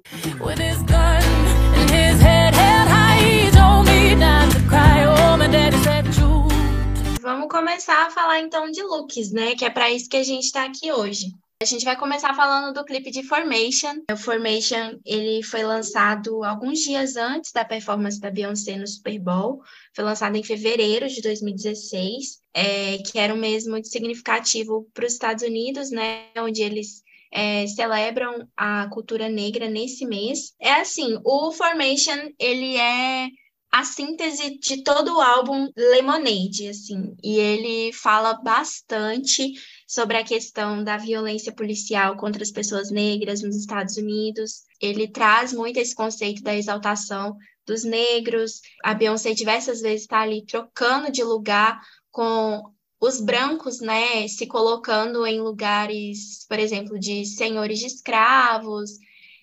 Vamos 7.22 7.48
começar 7.50 8.08
a 8.08 8.10
falar 8.10 8.40
então 8.42 8.72
de 8.72 8.82
looks, 8.82 9.32
né? 9.32 9.56
Que 9.56 9.66
é 9.66 9.70
para 9.70 9.92
isso 9.92 10.10
que 10.10 10.18
a 10.18 10.24
gente 10.24 10.46
está 10.46 10.66
aqui 10.66 10.92
hoje. 10.92 11.28
A 11.62 11.66
gente 11.66 11.84
vai 11.84 11.98
começar 11.98 12.34
falando 12.34 12.74
do 12.74 12.86
clipe 12.86 13.12
de 13.12 13.22
Formation. 13.22 13.94
O 14.10 14.16
Formation 14.16 14.98
ele 15.06 15.44
foi 15.44 15.62
lançado 15.62 16.42
alguns 16.42 16.80
dias 16.80 17.18
antes 17.18 17.52
da 17.52 17.66
performance 17.66 18.18
da 18.18 18.32
Beyoncé 18.32 18.78
no 18.78 18.88
Super 18.88 19.20
Bowl. 19.20 19.62
Foi 19.94 20.06
lançado 20.06 20.38
em 20.38 20.44
fevereiro 20.44 21.10
de 21.10 21.22
2016, 21.22 22.40
é, 22.54 23.00
que 23.00 23.20
era 23.20 23.34
um 23.34 23.38
mês 23.38 23.68
muito 23.68 23.90
significativo 23.90 24.90
para 24.94 25.06
os 25.06 25.12
Estados 25.12 25.44
Unidos, 25.44 25.92
né? 25.92 26.28
Onde 26.38 26.62
eles 26.62 27.04
é, 27.30 27.68
celebram 27.68 28.48
a 28.56 28.88
cultura 28.88 29.28
negra 29.28 29.68
nesse 29.68 30.06
mês. 30.06 30.54
É 30.62 30.72
assim, 30.72 31.20
o 31.26 31.52
Formation 31.52 32.32
ele 32.40 32.78
é 32.78 33.28
a 33.72 33.84
síntese 33.84 34.58
de 34.60 34.84
todo 34.84 35.16
o 35.16 35.22
álbum 35.22 35.70
Lemonade, 35.76 36.70
assim, 36.70 37.16
e 37.24 37.38
ele 37.38 37.94
fala 37.94 38.34
bastante 38.42 39.54
sobre 39.90 40.18
a 40.18 40.24
questão 40.24 40.84
da 40.84 40.98
violência 40.98 41.52
policial 41.52 42.16
contra 42.16 42.44
as 42.44 42.52
pessoas 42.52 42.92
negras 42.92 43.42
nos 43.42 43.56
Estados 43.56 43.98
Unidos. 43.98 44.62
Ele 44.80 45.08
traz 45.08 45.52
muito 45.52 45.78
esse 45.78 45.96
conceito 45.96 46.44
da 46.44 46.56
exaltação 46.56 47.36
dos 47.66 47.84
negros. 47.84 48.62
A 48.84 48.94
Beyoncé 48.94 49.34
diversas 49.34 49.82
vezes 49.82 50.02
está 50.02 50.20
ali 50.20 50.46
trocando 50.46 51.12
de 51.12 51.24
lugar 51.24 51.82
com 52.12 52.62
os 53.02 53.20
brancos, 53.20 53.80
né, 53.80 54.28
se 54.28 54.46
colocando 54.46 55.26
em 55.26 55.42
lugares, 55.42 56.46
por 56.48 56.60
exemplo, 56.60 57.00
de 57.00 57.26
senhores 57.26 57.80
de 57.80 57.88
escravos, 57.88 58.92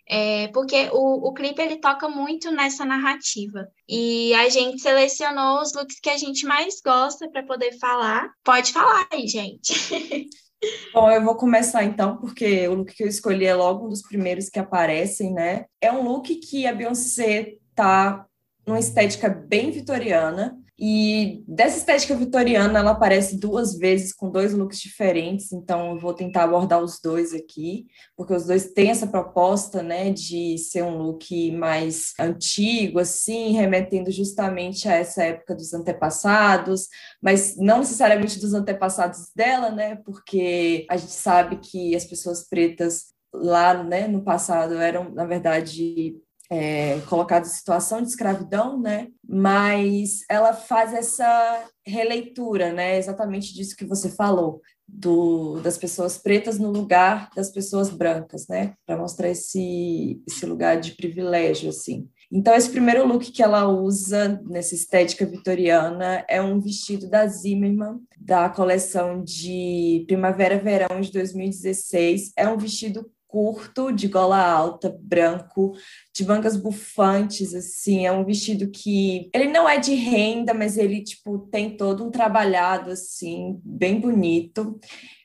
é, 0.08 0.48
porque 0.48 0.88
o, 0.92 1.28
o 1.28 1.32
clipe 1.32 1.60
ele 1.60 1.76
toca 1.76 2.08
muito 2.08 2.50
nessa 2.50 2.84
narrativa. 2.84 3.66
E 3.88 4.32
a 4.34 4.48
gente 4.48 4.80
selecionou 4.80 5.60
os 5.60 5.75
looks 5.75 5.98
que 6.00 6.10
a 6.10 6.16
gente 6.16 6.46
mais 6.46 6.80
gosta 6.84 7.28
para 7.28 7.42
poder 7.42 7.76
falar. 7.78 8.30
Pode 8.44 8.72
falar 8.72 9.06
aí, 9.12 9.26
gente. 9.26 9.72
Bom, 10.92 11.10
eu 11.10 11.22
vou 11.22 11.36
começar 11.36 11.84
então, 11.84 12.16
porque 12.16 12.66
o 12.66 12.75
look 12.75 12.94
que 12.94 13.02
eu 13.02 13.08
escolhi 13.08 13.44
é 13.44 13.54
logo 13.54 13.86
um 13.86 13.88
dos 13.88 14.02
primeiros 14.02 14.48
que 14.48 14.58
aparecem, 14.58 15.32
né? 15.32 15.66
É 15.80 15.92
um 15.92 16.02
look 16.02 16.34
que 16.36 16.66
a 16.66 16.72
Beyoncé 16.72 17.54
tá 17.75 18.25
numa 18.66 18.78
estética 18.78 19.28
bem 19.28 19.70
vitoriana, 19.70 20.56
e 20.78 21.42
dessa 21.49 21.78
estética 21.78 22.14
vitoriana, 22.14 22.78
ela 22.80 22.90
aparece 22.90 23.38
duas 23.38 23.78
vezes 23.78 24.12
com 24.12 24.30
dois 24.30 24.52
looks 24.52 24.78
diferentes, 24.78 25.50
então 25.50 25.92
eu 25.92 25.99
vou 25.99 26.12
tentar 26.12 26.45
abordar 26.45 26.83
os 26.83 27.00
dois 27.00 27.33
aqui, 27.33 27.87
porque 28.14 28.35
os 28.35 28.45
dois 28.45 28.73
têm 28.73 28.90
essa 28.90 29.06
proposta, 29.06 29.83
né, 29.83 30.12
de 30.12 30.59
ser 30.59 30.83
um 30.83 30.99
look 30.99 31.50
mais 31.52 32.12
antigo, 32.21 32.99
assim, 32.99 33.52
remetendo 33.52 34.11
justamente 34.11 34.87
a 34.87 34.95
essa 34.95 35.25
época 35.25 35.54
dos 35.54 35.73
antepassados, 35.73 36.88
mas 37.23 37.56
não 37.56 37.78
necessariamente 37.78 38.38
dos 38.38 38.52
antepassados 38.52 39.30
dela, 39.35 39.71
né, 39.71 39.97
porque 40.04 40.87
a 40.90 40.97
gente 40.99 41.12
sabe 41.12 41.56
que 41.56 41.97
as 41.97 42.04
pessoas 42.04 42.47
pretas 42.47 43.14
lá, 43.33 43.83
né, 43.83 44.06
no 44.06 44.23
passado 44.23 44.75
eram, 44.75 45.11
na 45.11 45.25
verdade, 45.25 46.16
é, 46.50 46.96
em 46.96 47.44
situação 47.44 48.00
de 48.00 48.08
escravidão, 48.08 48.80
né? 48.80 49.08
Mas 49.26 50.20
ela 50.30 50.52
faz 50.52 50.92
essa 50.92 51.64
releitura, 51.84 52.72
né? 52.72 52.98
Exatamente 52.98 53.54
disso 53.54 53.76
que 53.76 53.84
você 53.84 54.10
falou, 54.10 54.60
do, 54.88 55.60
das 55.60 55.76
pessoas 55.76 56.16
pretas 56.16 56.58
no 56.58 56.70
lugar 56.70 57.28
das 57.34 57.50
pessoas 57.50 57.90
brancas, 57.90 58.46
né? 58.46 58.74
Para 58.86 58.96
mostrar 58.96 59.28
esse, 59.28 60.22
esse 60.26 60.46
lugar 60.46 60.80
de 60.80 60.92
privilégio, 60.92 61.70
assim. 61.70 62.08
Então, 62.30 62.54
esse 62.54 62.70
primeiro 62.70 63.06
look 63.06 63.30
que 63.30 63.42
ela 63.42 63.68
usa 63.68 64.40
nessa 64.46 64.74
estética 64.74 65.24
vitoriana 65.24 66.24
é 66.28 66.42
um 66.42 66.60
vestido 66.60 67.08
da 67.08 67.26
Zimmermann, 67.26 68.00
da 68.18 68.48
coleção 68.48 69.22
de 69.22 70.04
Primavera-Verão 70.08 71.00
de 71.00 71.12
2016. 71.12 72.32
É 72.36 72.48
um 72.48 72.56
vestido 72.56 73.08
curto, 73.28 73.92
de 73.92 74.09
gola 74.09 74.38
alta, 74.38 74.97
branco, 75.00 75.75
de 76.14 76.26
mangas 76.26 76.56
bufantes, 76.56 77.54
assim, 77.54 78.06
é 78.06 78.12
um 78.12 78.25
vestido 78.25 78.71
que 78.71 79.28
ele 79.35 79.49
não 79.49 79.68
é 79.68 79.78
de 79.78 79.95
renda, 79.95 80.54
mas 80.54 80.76
ele 80.76 81.02
tipo 81.02 81.38
tem 81.50 81.76
todo 81.76 82.04
um 82.04 82.11
trabalhado 82.11 82.90
assim, 82.90 83.61
bem 83.64 84.00
bonito. 84.00 84.78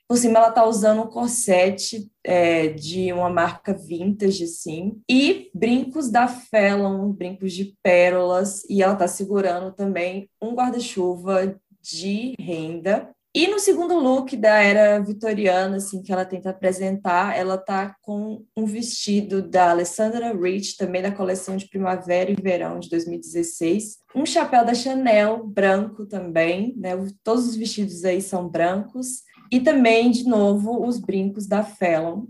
Por 0.08 0.18
cima 0.18 0.38
ela 0.38 0.50
tá 0.50 0.66
usando 0.66 1.02
um 1.02 1.06
corsete 1.06 2.10
é, 2.22 2.68
de 2.68 3.12
uma 3.12 3.30
marca 3.30 3.72
vintage, 3.72 4.44
assim, 4.44 5.00
e 5.08 5.50
brincos 5.54 6.10
da 6.10 6.28
Fallon, 6.28 7.10
brincos 7.12 7.52
de 7.54 7.74
pérolas, 7.82 8.62
e 8.68 8.82
ela 8.82 8.94
tá 8.94 9.08
segurando 9.08 9.72
também 9.72 10.28
um 10.40 10.54
guarda-chuva 10.54 11.58
de 11.80 12.34
renda 12.38 13.10
E 13.34 13.46
no 13.46 13.58
segundo 13.58 13.98
look 13.98 14.36
da 14.36 14.60
era 14.60 15.00
vitoriana, 15.00 15.76
assim, 15.76 16.02
que 16.02 16.12
ela 16.12 16.24
tenta 16.24 16.50
apresentar, 16.50 17.34
ela 17.34 17.56
tá 17.56 17.96
com 18.02 18.44
um 18.54 18.66
vestido 18.66 19.40
da 19.40 19.70
Alessandra 19.70 20.34
Rich, 20.34 20.76
também 20.76 21.00
da 21.00 21.10
coleção 21.10 21.56
de 21.56 21.66
primavera 21.66 22.30
e 22.30 22.34
verão 22.34 22.78
de 22.78 22.90
2016, 22.90 23.96
um 24.14 24.26
chapéu 24.26 24.66
da 24.66 24.74
Chanel 24.74 25.46
branco 25.46 26.04
também, 26.04 26.74
né? 26.76 26.90
Todos 27.24 27.48
os 27.48 27.56
vestidos 27.56 28.04
aí 28.04 28.20
são 28.20 28.46
brancos 28.46 29.22
e 29.50 29.60
também, 29.60 30.10
de 30.10 30.24
novo, 30.24 30.86
os 30.86 30.98
brincos 30.98 31.46
da 31.46 31.64
Fallon. 31.64 32.26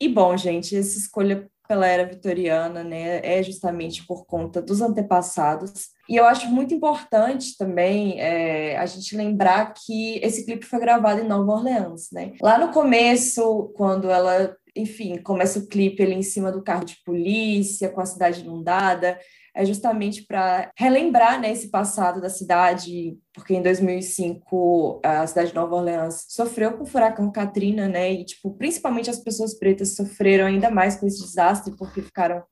E 0.00 0.08
bom, 0.08 0.36
gente, 0.38 0.74
essa 0.74 0.96
escolha 0.96 1.50
pela 1.66 1.86
era 1.86 2.04
vitoriana, 2.04 2.82
né, 2.82 3.20
é 3.22 3.42
justamente 3.42 4.06
por 4.06 4.26
conta 4.26 4.60
dos 4.62 4.80
antepassados. 4.80 5.90
E 6.08 6.16
eu 6.16 6.24
acho 6.24 6.48
muito 6.48 6.72
importante 6.72 7.56
também 7.56 8.20
é, 8.20 8.76
a 8.76 8.86
gente 8.86 9.16
lembrar 9.16 9.74
que 9.74 10.18
esse 10.22 10.44
clipe 10.44 10.64
foi 10.64 10.78
gravado 10.78 11.20
em 11.20 11.28
Nova 11.28 11.52
Orleans, 11.52 12.08
né? 12.12 12.32
Lá 12.40 12.58
no 12.58 12.72
começo, 12.72 13.72
quando 13.76 14.08
ela, 14.08 14.56
enfim, 14.74 15.18
começa 15.18 15.58
o 15.58 15.66
clipe 15.66 16.02
ali 16.02 16.14
em 16.14 16.22
cima 16.22 16.52
do 16.52 16.62
carro 16.62 16.84
de 16.84 17.02
polícia, 17.04 17.88
com 17.88 18.00
a 18.00 18.06
cidade 18.06 18.42
inundada, 18.42 19.18
é 19.56 19.64
justamente 19.64 20.22
para 20.26 20.70
relembrar 20.76 21.40
né, 21.40 21.50
esse 21.50 21.70
passado 21.70 22.20
da 22.20 22.28
cidade, 22.28 23.18
porque 23.32 23.54
em 23.54 23.62
2005 23.62 25.00
a 25.02 25.26
cidade 25.26 25.48
de 25.48 25.54
Nova 25.54 25.76
Orleans 25.76 26.26
sofreu 26.28 26.76
com 26.76 26.82
o 26.82 26.86
furacão 26.86 27.32
Katrina, 27.32 27.88
né? 27.88 28.12
E 28.12 28.24
tipo, 28.26 28.52
principalmente 28.52 29.08
as 29.08 29.18
pessoas 29.18 29.54
pretas 29.58 29.96
sofreram 29.96 30.44
ainda 30.44 30.70
mais 30.70 30.96
com 30.96 31.06
esse 31.06 31.22
desastre 31.22 31.74
porque 31.74 32.02
ficaram 32.02 32.44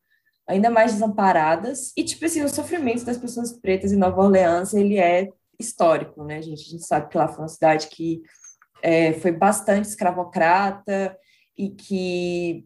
ainda 0.49 0.71
mais 0.71 0.95
desamparadas. 0.95 1.93
E 1.95 2.03
tipo 2.03 2.25
assim, 2.25 2.43
o 2.43 2.49
sofrimento 2.49 3.05
das 3.05 3.19
pessoas 3.19 3.53
pretas 3.53 3.93
em 3.93 3.97
Nova 3.97 4.23
Orleans, 4.23 4.73
ele 4.73 4.97
é 4.97 5.29
histórico, 5.61 6.25
né, 6.25 6.41
gente? 6.41 6.63
A 6.63 6.71
gente 6.71 6.87
sabe 6.87 7.11
que 7.11 7.19
lá 7.19 7.29
foi 7.29 7.43
uma 7.43 7.49
cidade 7.49 7.89
que 7.89 8.23
é, 8.83 9.13
foi 9.13 9.31
bastante 9.31 9.89
escravocrata 9.89 11.15
e 11.57 11.69
que 11.69 12.65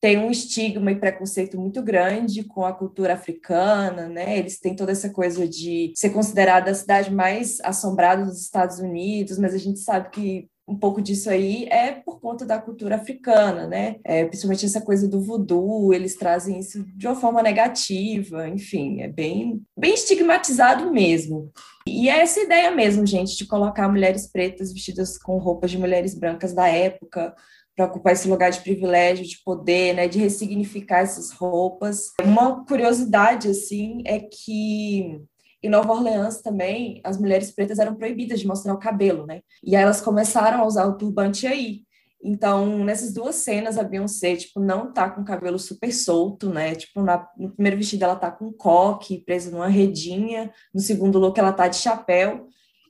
tem 0.00 0.18
um 0.18 0.30
estigma 0.30 0.92
e 0.92 1.00
preconceito 1.00 1.58
muito 1.58 1.82
grande 1.82 2.44
com 2.44 2.64
a 2.64 2.72
cultura 2.72 3.14
africana, 3.14 4.08
né? 4.08 4.38
Eles 4.38 4.58
têm 4.58 4.76
toda 4.76 4.92
essa 4.92 5.10
coisa 5.10 5.48
de 5.48 5.92
ser 5.94 6.10
considerada 6.10 6.70
a 6.70 6.74
cidade 6.74 7.12
mais 7.12 7.58
assombrada 7.62 8.24
dos 8.24 8.40
Estados 8.40 8.78
Unidos, 8.78 9.38
mas 9.38 9.54
a 9.54 9.58
gente 9.58 9.80
sabe 9.80 10.10
que 10.10 10.48
um 10.68 10.76
pouco 10.76 11.00
disso 11.00 11.30
aí 11.30 11.64
é 11.70 11.92
por 11.92 12.20
conta 12.20 12.44
da 12.44 12.58
cultura 12.58 12.96
africana, 12.96 13.68
né? 13.68 13.96
É, 14.04 14.24
principalmente 14.24 14.66
essa 14.66 14.80
coisa 14.80 15.06
do 15.06 15.20
voodoo, 15.20 15.94
eles 15.94 16.16
trazem 16.16 16.58
isso 16.58 16.84
de 16.96 17.06
uma 17.06 17.14
forma 17.14 17.40
negativa, 17.40 18.48
enfim, 18.48 19.00
é 19.00 19.08
bem, 19.08 19.62
bem 19.78 19.94
estigmatizado 19.94 20.92
mesmo. 20.92 21.52
E 21.86 22.08
é 22.08 22.20
essa 22.20 22.40
ideia 22.40 22.72
mesmo, 22.72 23.06
gente, 23.06 23.36
de 23.36 23.46
colocar 23.46 23.88
mulheres 23.88 24.26
pretas 24.26 24.72
vestidas 24.72 25.16
com 25.16 25.38
roupas 25.38 25.70
de 25.70 25.78
mulheres 25.78 26.14
brancas 26.14 26.52
da 26.52 26.66
época, 26.66 27.32
para 27.76 27.86
ocupar 27.86 28.14
esse 28.14 28.26
lugar 28.26 28.50
de 28.50 28.60
privilégio, 28.60 29.26
de 29.26 29.38
poder, 29.44 29.94
né, 29.94 30.08
de 30.08 30.18
ressignificar 30.18 31.00
essas 31.00 31.30
roupas. 31.30 32.12
Uma 32.24 32.64
curiosidade 32.64 33.48
assim 33.48 34.02
é 34.06 34.18
que 34.18 35.20
em 35.62 35.68
Nova 35.68 35.92
Orleans 35.92 36.40
também 36.40 37.00
as 37.04 37.18
mulheres 37.18 37.50
pretas 37.50 37.78
eram 37.78 37.94
proibidas 37.94 38.40
de 38.40 38.46
mostrar 38.46 38.72
o 38.72 38.78
cabelo, 38.78 39.26
né? 39.26 39.42
E 39.62 39.76
aí 39.76 39.82
elas 39.82 40.00
começaram 40.00 40.60
a 40.60 40.66
usar 40.66 40.86
o 40.86 40.96
turbante 40.96 41.46
aí. 41.46 41.82
Então, 42.22 42.84
nessas 42.84 43.12
duas 43.12 43.36
cenas, 43.36 43.78
a 43.78 43.84
Beyoncé, 43.84 44.36
tipo, 44.36 44.58
não 44.58 44.92
tá 44.92 45.08
com 45.10 45.20
o 45.20 45.24
cabelo 45.24 45.58
super 45.58 45.92
solto, 45.92 46.48
né? 46.48 46.74
Tipo, 46.74 47.02
na, 47.02 47.28
no 47.36 47.50
primeiro 47.50 47.76
vestido 47.76 48.04
ela 48.04 48.16
tá 48.16 48.30
com 48.30 48.52
coque, 48.52 49.22
presa 49.24 49.50
numa 49.50 49.68
redinha. 49.68 50.50
No 50.74 50.80
segundo 50.80 51.18
look 51.18 51.38
ela 51.38 51.52
tá 51.52 51.68
de 51.68 51.76
chapéu. 51.76 52.48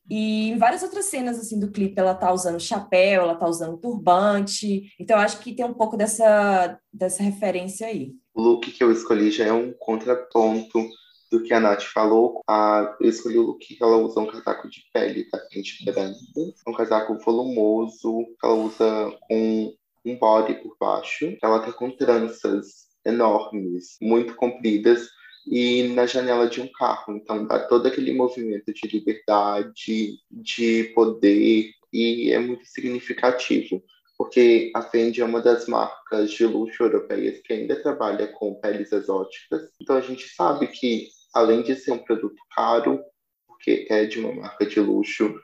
E 0.08 0.50
em 0.50 0.58
várias 0.58 0.82
outras 0.82 1.06
cenas 1.06 1.38
assim 1.38 1.58
do 1.58 1.70
clipe 1.70 1.98
ela 1.98 2.14
tá 2.14 2.32
usando 2.32 2.60
chapéu, 2.60 3.22
ela 3.22 3.34
tá 3.34 3.48
usando 3.48 3.78
turbante. 3.78 4.92
Então 4.98 5.16
eu 5.16 5.22
acho 5.22 5.38
que 5.40 5.54
tem 5.54 5.64
um 5.64 5.74
pouco 5.74 5.96
dessa 5.96 6.78
dessa 6.92 7.22
referência 7.22 7.86
aí. 7.86 8.12
O 8.34 8.42
look 8.42 8.70
que 8.70 8.82
eu 8.82 8.92
escolhi 8.92 9.30
já 9.30 9.46
é 9.46 9.52
um 9.52 9.72
contraponto 9.78 10.86
do 11.30 11.42
que 11.42 11.52
a 11.52 11.60
Nath 11.60 11.82
falou. 11.82 12.40
A, 12.48 12.96
eu 13.00 13.08
escolhi 13.08 13.38
o 13.38 13.42
look 13.42 13.58
que 13.58 13.82
ela 13.82 13.96
usa 13.96 14.20
um 14.20 14.26
casaco 14.26 14.68
de 14.68 14.82
pele 14.92 15.28
da 15.30 15.38
frente 15.48 15.84
branca, 15.84 16.18
um 16.66 16.72
casaco 16.72 17.18
volumoso, 17.18 18.24
ela 18.42 18.54
usa 18.54 19.12
com 19.28 19.74
um 20.04 20.18
body 20.18 20.54
por 20.62 20.76
baixo. 20.78 21.36
Ela 21.42 21.60
tá 21.60 21.72
com 21.72 21.90
tranças 21.90 22.86
enormes, 23.04 23.96
muito 24.00 24.34
compridas, 24.34 25.08
e 25.46 25.84
na 25.94 26.06
janela 26.06 26.48
de 26.48 26.60
um 26.60 26.70
carro. 26.72 27.16
Então 27.16 27.46
dá 27.46 27.60
todo 27.60 27.86
aquele 27.86 28.12
movimento 28.12 28.72
de 28.72 28.88
liberdade, 28.88 30.18
de 30.30 30.84
poder, 30.94 31.70
e 31.92 32.30
é 32.32 32.38
muito 32.38 32.66
significativo, 32.66 33.82
porque 34.18 34.72
a 34.74 34.82
Fendi 34.82 35.20
é 35.20 35.24
uma 35.24 35.40
das 35.40 35.66
marcas 35.66 36.30
de 36.30 36.44
luxo 36.44 36.82
europeias 36.82 37.40
que 37.42 37.52
ainda 37.52 37.80
trabalha 37.80 38.26
com 38.26 38.54
peles 38.56 38.90
exóticas. 38.92 39.70
Então 39.80 39.96
a 39.96 40.00
gente 40.00 40.28
sabe 40.34 40.66
que, 40.68 41.08
além 41.32 41.62
de 41.62 41.76
ser 41.76 41.92
um 41.92 41.98
produto 41.98 42.42
caro, 42.54 43.00
porque 43.46 43.86
é 43.88 44.04
de 44.04 44.18
uma 44.18 44.34
marca 44.34 44.66
de 44.66 44.80
luxo, 44.80 45.34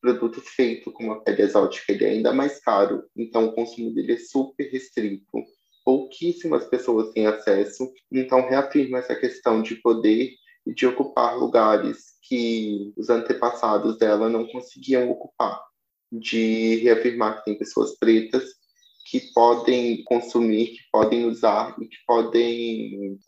produto 0.00 0.42
feito 0.42 0.92
com 0.92 1.04
uma 1.04 1.22
pele 1.22 1.40
exótica 1.40 1.90
ele 1.90 2.04
é 2.04 2.10
ainda 2.10 2.30
mais 2.30 2.60
caro, 2.60 3.04
então 3.16 3.46
o 3.46 3.54
consumo 3.54 3.94
dele 3.94 4.12
é 4.12 4.18
super 4.18 4.70
restrito 4.70 5.42
pouquíssimas 5.84 6.64
pessoas 6.66 7.10
têm 7.12 7.26
acesso, 7.26 7.92
então 8.10 8.48
reafirma 8.48 8.98
essa 8.98 9.14
questão 9.14 9.62
de 9.62 9.76
poder 9.76 10.30
e 10.66 10.74
de 10.74 10.86
ocupar 10.86 11.36
lugares 11.36 12.14
que 12.22 12.92
os 12.96 13.10
antepassados 13.10 13.98
dela 13.98 14.28
não 14.28 14.46
conseguiam 14.46 15.10
ocupar, 15.10 15.60
de 16.10 16.76
reafirmar 16.76 17.38
que 17.38 17.44
tem 17.44 17.58
pessoas 17.58 17.98
pretas 17.98 18.44
que 19.06 19.20
podem 19.34 20.02
consumir, 20.04 20.68
que 20.68 20.82
podem 20.90 21.26
usar 21.26 21.76
e 21.78 21.86
que 21.86 21.98
podem 22.06 23.18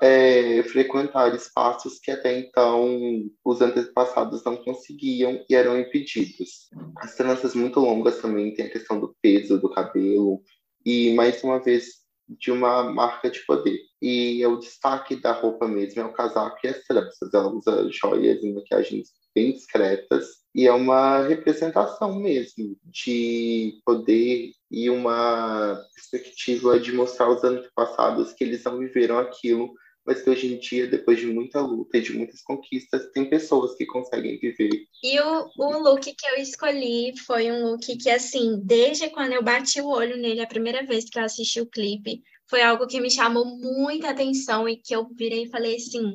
é, 0.00 0.62
frequentar 0.62 1.34
espaços 1.34 1.98
que 1.98 2.10
até 2.10 2.38
então 2.38 2.98
os 3.44 3.60
antepassados 3.60 4.42
não 4.44 4.56
conseguiam 4.56 5.44
e 5.48 5.54
eram 5.54 5.78
impedidos. 5.78 6.70
As 6.96 7.14
tranças 7.14 7.54
muito 7.54 7.78
longas 7.78 8.20
também 8.22 8.54
tem 8.54 8.66
a 8.66 8.70
questão 8.70 8.98
do 8.98 9.14
peso 9.20 9.60
do 9.60 9.70
cabelo 9.70 10.42
e 10.84 11.12
mais 11.14 11.44
uma 11.44 11.62
vez 11.62 12.05
de 12.28 12.50
uma 12.50 12.84
marca 12.84 13.30
de 13.30 13.40
poder. 13.46 13.78
E 14.00 14.44
o 14.46 14.56
destaque 14.56 15.16
da 15.16 15.32
roupa 15.32 15.66
mesmo 15.66 16.02
é 16.02 16.04
o 16.04 16.12
casaco 16.12 16.58
e 16.64 16.68
as 16.68 16.82
tranças. 16.84 17.32
Ela 17.32 17.52
usa 17.52 17.88
joias 17.90 18.42
e 18.42 18.52
maquiagens 18.52 19.08
bem 19.34 19.52
discretas. 19.52 20.26
E 20.54 20.66
é 20.66 20.72
uma 20.72 21.26
representação 21.26 22.14
mesmo 22.14 22.76
de 22.84 23.80
poder 23.84 24.52
e 24.70 24.88
uma 24.88 25.78
perspectiva 25.94 26.80
de 26.80 26.92
mostrar 26.92 27.26
aos 27.26 27.44
antepassados 27.44 28.32
que 28.32 28.44
eles 28.44 28.64
não 28.64 28.78
viveram 28.78 29.18
aquilo 29.18 29.74
mas 30.06 30.22
que 30.22 30.30
hoje 30.30 30.54
em 30.54 30.58
dia, 30.58 30.86
depois 30.86 31.18
de 31.18 31.26
muita 31.26 31.60
luta 31.60 31.98
e 31.98 32.02
de 32.02 32.12
muitas 32.12 32.40
conquistas, 32.42 33.10
tem 33.12 33.28
pessoas 33.28 33.74
que 33.74 33.84
conseguem 33.84 34.38
viver. 34.38 34.70
E 35.02 35.20
o, 35.20 35.50
o 35.58 35.78
look 35.78 36.02
que 36.02 36.26
eu 36.26 36.36
escolhi 36.36 37.12
foi 37.26 37.50
um 37.50 37.70
look 37.70 37.96
que, 37.96 38.08
assim, 38.08 38.60
desde 38.64 39.10
quando 39.10 39.32
eu 39.32 39.42
bati 39.42 39.80
o 39.80 39.88
olho 39.88 40.16
nele 40.16 40.40
a 40.40 40.46
primeira 40.46 40.84
vez 40.84 41.04
que 41.10 41.18
eu 41.18 41.24
assisti 41.24 41.60
o 41.60 41.66
clipe, 41.66 42.22
foi 42.48 42.62
algo 42.62 42.86
que 42.86 43.00
me 43.00 43.10
chamou 43.10 43.44
muita 43.44 44.10
atenção 44.10 44.68
e 44.68 44.76
que 44.76 44.94
eu 44.94 45.08
virei 45.14 45.44
e 45.44 45.50
falei 45.50 45.76
assim: 45.76 46.14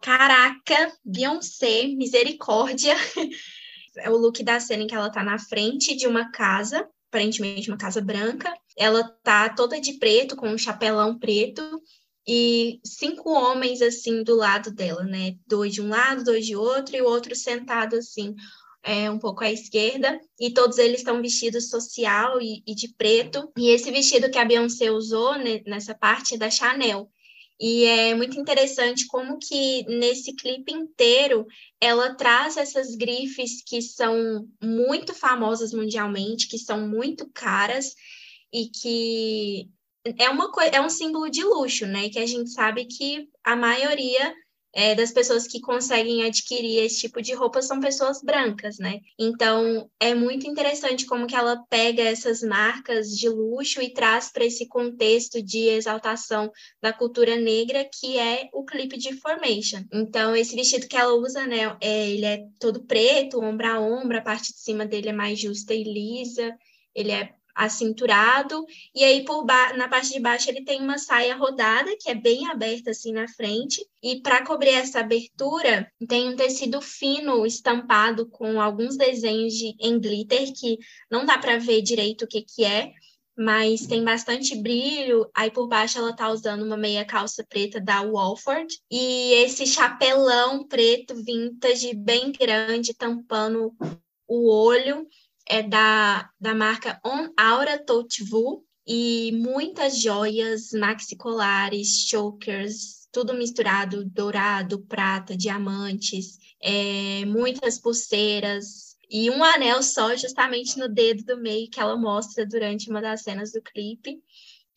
caraca, 0.00 0.92
Beyoncé, 1.04 1.86
misericórdia. 1.86 2.94
é 3.98 4.10
o 4.10 4.16
look 4.16 4.42
da 4.42 4.60
cena 4.60 4.82
em 4.82 4.86
que 4.86 4.94
ela 4.94 5.10
tá 5.10 5.22
na 5.22 5.38
frente 5.38 5.96
de 5.96 6.06
uma 6.06 6.30
casa, 6.30 6.88
aparentemente 7.08 7.70
uma 7.70 7.78
casa 7.78 8.00
branca. 8.00 8.52
Ela 8.76 9.02
tá 9.22 9.48
toda 9.48 9.80
de 9.80 9.94
preto, 9.94 10.36
com 10.36 10.48
um 10.48 10.58
chapelão 10.58 11.18
preto, 11.18 11.62
e 12.30 12.78
cinco 12.84 13.30
homens 13.30 13.80
assim 13.80 14.22
do 14.22 14.36
lado 14.36 14.70
dela, 14.70 15.02
né? 15.02 15.34
Dois 15.46 15.72
de 15.72 15.80
um 15.80 15.88
lado, 15.88 16.24
dois 16.24 16.44
de 16.44 16.54
outro, 16.54 16.94
e 16.94 17.00
o 17.00 17.06
outro 17.06 17.34
sentado 17.34 17.96
assim, 17.96 18.34
é, 18.82 19.10
um 19.10 19.18
pouco 19.18 19.42
à 19.42 19.50
esquerda, 19.50 20.20
e 20.38 20.52
todos 20.52 20.76
eles 20.76 20.98
estão 20.98 21.22
vestidos 21.22 21.70
social 21.70 22.38
e, 22.38 22.62
e, 22.66 22.74
de 22.74 22.94
preto. 22.94 23.50
E 23.56 23.70
esse 23.70 23.90
vestido 23.90 24.30
que 24.30 24.36
a 24.36 24.44
Beyoncé 24.44 24.90
usou 24.90 25.38
né, 25.38 25.62
nessa 25.66 25.94
parte 25.94 26.34
é 26.34 26.38
da 26.38 26.50
Chanel. 26.50 27.10
E 27.58 27.84
é 27.84 28.14
muito 28.14 28.38
interessante 28.38 29.06
como 29.06 29.38
que 29.38 29.84
nesse 29.88 30.34
clipe 30.36 30.70
inteiro 30.70 31.46
ela 31.80 32.14
traz 32.14 32.58
essas 32.58 32.94
grifes 32.94 33.64
que 33.66 33.80
são 33.80 34.46
muito 34.62 35.14
famosas 35.14 35.72
mundialmente, 35.72 36.46
que 36.46 36.58
são 36.58 36.86
muito 36.86 37.28
caras 37.32 37.94
e 38.52 38.68
que 38.68 39.68
é 40.04 40.28
uma 40.30 40.50
é 40.72 40.80
um 40.80 40.90
símbolo 40.90 41.30
de 41.30 41.42
luxo, 41.42 41.86
né? 41.86 42.08
Que 42.08 42.18
a 42.18 42.26
gente 42.26 42.50
sabe 42.50 42.86
que 42.86 43.28
a 43.44 43.56
maioria 43.56 44.34
é, 44.72 44.94
das 44.94 45.10
pessoas 45.10 45.46
que 45.46 45.60
conseguem 45.60 46.24
adquirir 46.24 46.84
esse 46.84 47.00
tipo 47.00 47.22
de 47.22 47.34
roupa 47.34 47.62
são 47.62 47.80
pessoas 47.80 48.22
brancas, 48.22 48.78
né? 48.78 49.00
Então 49.18 49.90
é 49.98 50.14
muito 50.14 50.46
interessante 50.46 51.06
como 51.06 51.26
que 51.26 51.34
ela 51.34 51.56
pega 51.68 52.02
essas 52.02 52.42
marcas 52.42 53.08
de 53.08 53.28
luxo 53.28 53.80
e 53.80 53.92
traz 53.92 54.30
para 54.30 54.44
esse 54.44 54.68
contexto 54.68 55.42
de 55.42 55.68
exaltação 55.68 56.50
da 56.82 56.92
cultura 56.92 57.36
negra 57.36 57.88
que 57.92 58.18
é 58.18 58.48
o 58.52 58.64
clipe 58.64 58.96
de 58.98 59.14
Formation. 59.14 59.84
Então 59.92 60.36
esse 60.36 60.54
vestido 60.54 60.86
que 60.86 60.96
ela 60.96 61.14
usa, 61.14 61.46
né, 61.46 61.76
é, 61.80 62.10
ele 62.10 62.24
é 62.24 62.44
todo 62.60 62.84
preto, 62.84 63.40
ombro 63.40 63.66
a 63.66 63.80
ombro, 63.80 64.18
a 64.18 64.22
parte 64.22 64.52
de 64.52 64.60
cima 64.60 64.86
dele 64.86 65.08
é 65.08 65.12
mais 65.12 65.38
justa 65.38 65.74
e 65.74 65.82
lisa, 65.82 66.54
ele 66.94 67.10
é 67.10 67.34
acinturado, 67.58 68.64
e 68.94 69.02
aí 69.02 69.24
por 69.24 69.44
na 69.44 69.88
parte 69.88 70.12
de 70.12 70.20
baixo 70.20 70.48
ele 70.48 70.64
tem 70.64 70.80
uma 70.80 70.96
saia 70.96 71.34
rodada, 71.34 71.90
que 71.98 72.08
é 72.08 72.14
bem 72.14 72.48
aberta 72.48 72.92
assim 72.92 73.12
na 73.12 73.26
frente, 73.26 73.84
e 74.00 74.22
para 74.22 74.46
cobrir 74.46 74.70
essa 74.70 75.00
abertura, 75.00 75.90
tem 76.08 76.28
um 76.28 76.36
tecido 76.36 76.80
fino 76.80 77.44
estampado 77.44 78.28
com 78.28 78.60
alguns 78.60 78.96
desenhos 78.96 79.52
de, 79.54 79.74
em 79.80 79.98
glitter, 79.98 80.52
que 80.54 80.78
não 81.10 81.26
dá 81.26 81.36
para 81.36 81.58
ver 81.58 81.82
direito 81.82 82.24
o 82.24 82.28
que, 82.28 82.42
que 82.42 82.64
é, 82.64 82.92
mas 83.36 83.86
tem 83.86 84.04
bastante 84.04 84.56
brilho. 84.56 85.28
Aí 85.34 85.50
por 85.50 85.66
baixo 85.66 85.98
ela 85.98 86.14
tá 86.14 86.30
usando 86.30 86.62
uma 86.62 86.76
meia 86.76 87.04
calça 87.04 87.44
preta 87.44 87.80
da 87.80 88.02
Walford 88.02 88.72
e 88.90 89.32
esse 89.34 89.66
chapelão 89.66 90.66
preto 90.66 91.14
vintage 91.14 91.94
bem 91.94 92.32
grande 92.32 92.94
tampando 92.94 93.72
o 94.28 94.50
olho 94.50 95.06
é 95.48 95.62
da, 95.62 96.30
da 96.38 96.54
marca 96.54 97.00
On 97.04 97.30
Aura 97.36 97.78
Touchvu 97.78 98.64
e 98.86 99.32
muitas 99.32 100.00
joias 100.00 100.72
maxicolares, 100.72 102.06
chokers, 102.08 103.08
tudo 103.10 103.34
misturado, 103.34 104.04
dourado, 104.04 104.80
prata, 104.80 105.36
diamantes, 105.36 106.38
é, 106.60 107.24
muitas 107.24 107.78
pulseiras 107.78 108.96
e 109.10 109.30
um 109.30 109.42
anel 109.42 109.82
só 109.82 110.14
justamente 110.14 110.78
no 110.78 110.88
dedo 110.88 111.24
do 111.24 111.36
meio 111.38 111.70
que 111.70 111.80
ela 111.80 111.96
mostra 111.96 112.44
durante 112.44 112.90
uma 112.90 113.00
das 113.00 113.22
cenas 113.22 113.52
do 113.52 113.62
clipe. 113.62 114.22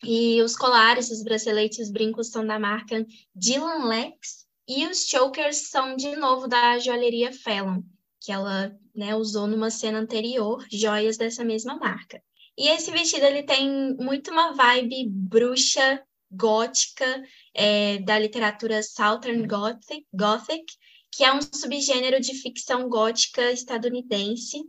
E 0.02 0.42
os 0.42 0.56
colares, 0.56 1.10
os 1.10 1.22
braceletes, 1.22 1.78
os 1.78 1.90
brincos 1.92 2.28
são 2.28 2.44
da 2.44 2.58
marca 2.58 3.06
Dylan 3.34 3.86
Lex 3.86 4.46
e 4.66 4.86
os 4.86 5.06
chokers 5.06 5.68
são 5.68 5.94
de 5.94 6.16
novo 6.16 6.48
da 6.48 6.78
joalheria 6.78 7.32
Fallon 7.32 7.82
que 8.22 8.30
ela 8.30 8.74
né, 8.94 9.14
usou 9.14 9.46
numa 9.46 9.70
cena 9.70 9.98
anterior, 9.98 10.64
joias 10.70 11.16
dessa 11.16 11.44
mesma 11.44 11.76
marca. 11.76 12.22
E 12.56 12.68
esse 12.68 12.90
vestido 12.90 13.24
ele 13.24 13.42
tem 13.42 13.94
muito 13.96 14.30
uma 14.30 14.52
vibe 14.52 15.08
bruxa 15.08 16.02
gótica 16.30 17.22
é, 17.54 17.98
da 17.98 18.18
literatura 18.18 18.82
Southern 18.82 19.46
Gothic, 19.46 20.06
Gothic, 20.12 20.64
que 21.10 21.24
é 21.24 21.32
um 21.32 21.40
subgênero 21.42 22.20
de 22.20 22.34
ficção 22.34 22.88
gótica 22.88 23.52
estadunidense. 23.52 24.62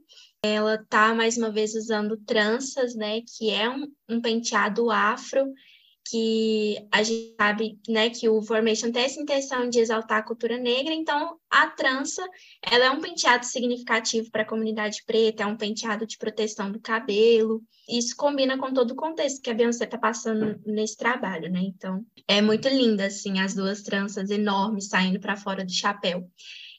Ela 0.44 0.84
tá 0.90 1.14
mais 1.14 1.38
uma 1.38 1.52
vez 1.52 1.74
usando 1.74 2.18
tranças, 2.18 2.96
né, 2.96 3.22
que 3.22 3.50
é 3.50 3.70
um, 3.70 3.88
um 4.10 4.22
penteado 4.22 4.92
afro 4.92 5.46
que 6.06 6.86
a 6.92 7.02
gente 7.02 7.36
sabe 7.40 7.80
né, 7.88 8.10
que 8.10 8.28
o 8.28 8.42
Formation 8.42 8.92
tem 8.92 9.04
essa 9.04 9.22
intenção 9.22 9.70
de 9.70 9.80
exaltar 9.80 10.20
a 10.20 10.24
cultura 10.24 10.58
negra, 10.58 10.94
então 10.94 11.38
a 11.50 11.68
trança 11.68 12.22
ela 12.62 12.86
é 12.86 12.92
um 12.92 13.00
penteado 13.00 13.46
significativo 13.46 14.30
para 14.30 14.44
a 14.44 14.48
comunidade 14.48 15.04
preta, 15.06 15.44
é 15.44 15.46
um 15.46 15.56
penteado 15.56 16.06
de 16.06 16.18
proteção 16.18 16.72
do 16.72 16.80
cabelo. 16.80 17.62
Isso 17.88 18.16
combina 18.16 18.58
com 18.58 18.74
todo 18.74 18.92
o 18.92 18.96
contexto 18.96 19.42
que 19.42 19.50
a 19.50 19.54
Beyoncé 19.54 19.86
está 19.86 19.98
passando 19.98 20.60
nesse 20.66 20.98
trabalho, 20.98 21.50
né? 21.50 21.62
Então 21.62 22.06
é 22.28 22.42
muito 22.42 22.68
linda, 22.68 23.06
assim, 23.06 23.40
as 23.40 23.54
duas 23.54 23.82
tranças 23.82 24.30
enormes 24.30 24.90
saindo 24.90 25.20
para 25.20 25.38
fora 25.38 25.64
do 25.64 25.72
chapéu. 25.72 26.30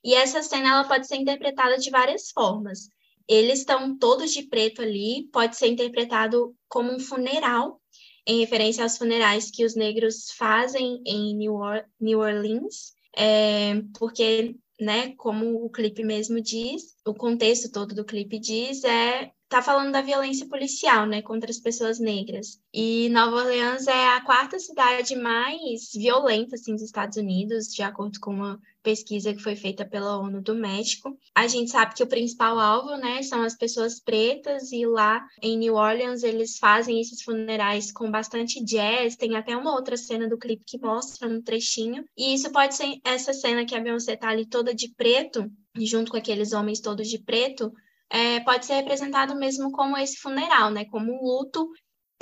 E 0.04 0.14
essa 0.14 0.42
cena 0.42 0.68
ela 0.68 0.84
pode 0.84 1.06
ser 1.06 1.16
interpretada 1.16 1.78
de 1.78 1.90
várias 1.90 2.30
formas. 2.30 2.90
Eles 3.26 3.60
estão 3.60 3.96
todos 3.96 4.32
de 4.32 4.42
preto 4.42 4.82
ali, 4.82 5.28
pode 5.32 5.56
ser 5.56 5.68
interpretado 5.68 6.54
como 6.68 6.92
um 6.92 7.00
funeral 7.00 7.80
em 8.26 8.40
referência 8.40 8.82
aos 8.82 8.96
funerais 8.96 9.50
que 9.50 9.64
os 9.64 9.74
negros 9.74 10.30
fazem 10.30 11.02
em 11.06 11.34
New, 11.36 11.54
or 11.54 11.84
New 12.00 12.20
Orleans, 12.20 12.94
é, 13.16 13.82
porque, 13.98 14.56
né, 14.80 15.14
como 15.16 15.64
o 15.64 15.70
clipe 15.70 16.02
mesmo 16.02 16.40
diz, 16.40 16.96
o 17.06 17.14
contexto 17.14 17.70
todo 17.70 17.94
do 17.94 18.04
clipe 18.04 18.38
diz, 18.38 18.82
é 18.84 19.30
tá 19.48 19.62
falando 19.62 19.92
da 19.92 20.00
violência 20.00 20.48
policial, 20.48 21.06
né, 21.06 21.22
contra 21.22 21.48
as 21.48 21.60
pessoas 21.60 22.00
negras. 22.00 22.58
E 22.72 23.08
Nova 23.10 23.36
Orleans 23.36 23.86
é 23.86 24.08
a 24.08 24.20
quarta 24.20 24.58
cidade 24.58 25.14
mais 25.14 25.90
violenta 25.94 26.56
assim 26.56 26.72
dos 26.72 26.82
Estados 26.82 27.16
Unidos, 27.16 27.66
de 27.72 27.82
acordo 27.82 28.18
com 28.18 28.32
uma 28.32 28.60
pesquisa 28.84 29.32
que 29.34 29.42
foi 29.42 29.56
feita 29.56 29.84
pela 29.84 30.18
ONU 30.18 30.42
do 30.42 30.54
México. 30.54 31.18
A 31.34 31.48
gente 31.48 31.70
sabe 31.70 31.94
que 31.94 32.02
o 32.02 32.06
principal 32.06 32.60
alvo, 32.60 32.96
né, 32.96 33.22
são 33.22 33.42
as 33.42 33.56
pessoas 33.56 33.98
pretas 33.98 34.70
e 34.70 34.86
lá 34.86 35.26
em 35.42 35.58
New 35.58 35.74
Orleans 35.74 36.22
eles 36.22 36.58
fazem 36.58 37.00
esses 37.00 37.22
funerais 37.22 37.90
com 37.90 38.10
bastante 38.10 38.62
jazz, 38.62 39.16
tem 39.16 39.34
até 39.36 39.56
uma 39.56 39.74
outra 39.74 39.96
cena 39.96 40.28
do 40.28 40.38
clipe 40.38 40.62
que 40.64 40.78
mostra 40.78 41.26
um 41.26 41.42
trechinho. 41.42 42.04
E 42.16 42.34
isso 42.34 42.52
pode 42.52 42.76
ser 42.76 43.00
essa 43.02 43.32
cena 43.32 43.64
que 43.64 43.74
a 43.74 43.80
Beyoncé 43.80 44.14
tá 44.16 44.28
ali 44.28 44.46
toda 44.46 44.74
de 44.74 44.90
preto, 44.94 45.50
junto 45.76 46.10
com 46.10 46.18
aqueles 46.18 46.52
homens 46.52 46.80
todos 46.80 47.08
de 47.08 47.18
preto, 47.18 47.72
é, 48.10 48.38
pode 48.40 48.66
ser 48.66 48.74
representado 48.74 49.34
mesmo 49.34 49.72
como 49.72 49.96
esse 49.96 50.18
funeral, 50.18 50.70
né? 50.70 50.84
Como 50.84 51.12
um 51.12 51.24
luto 51.24 51.68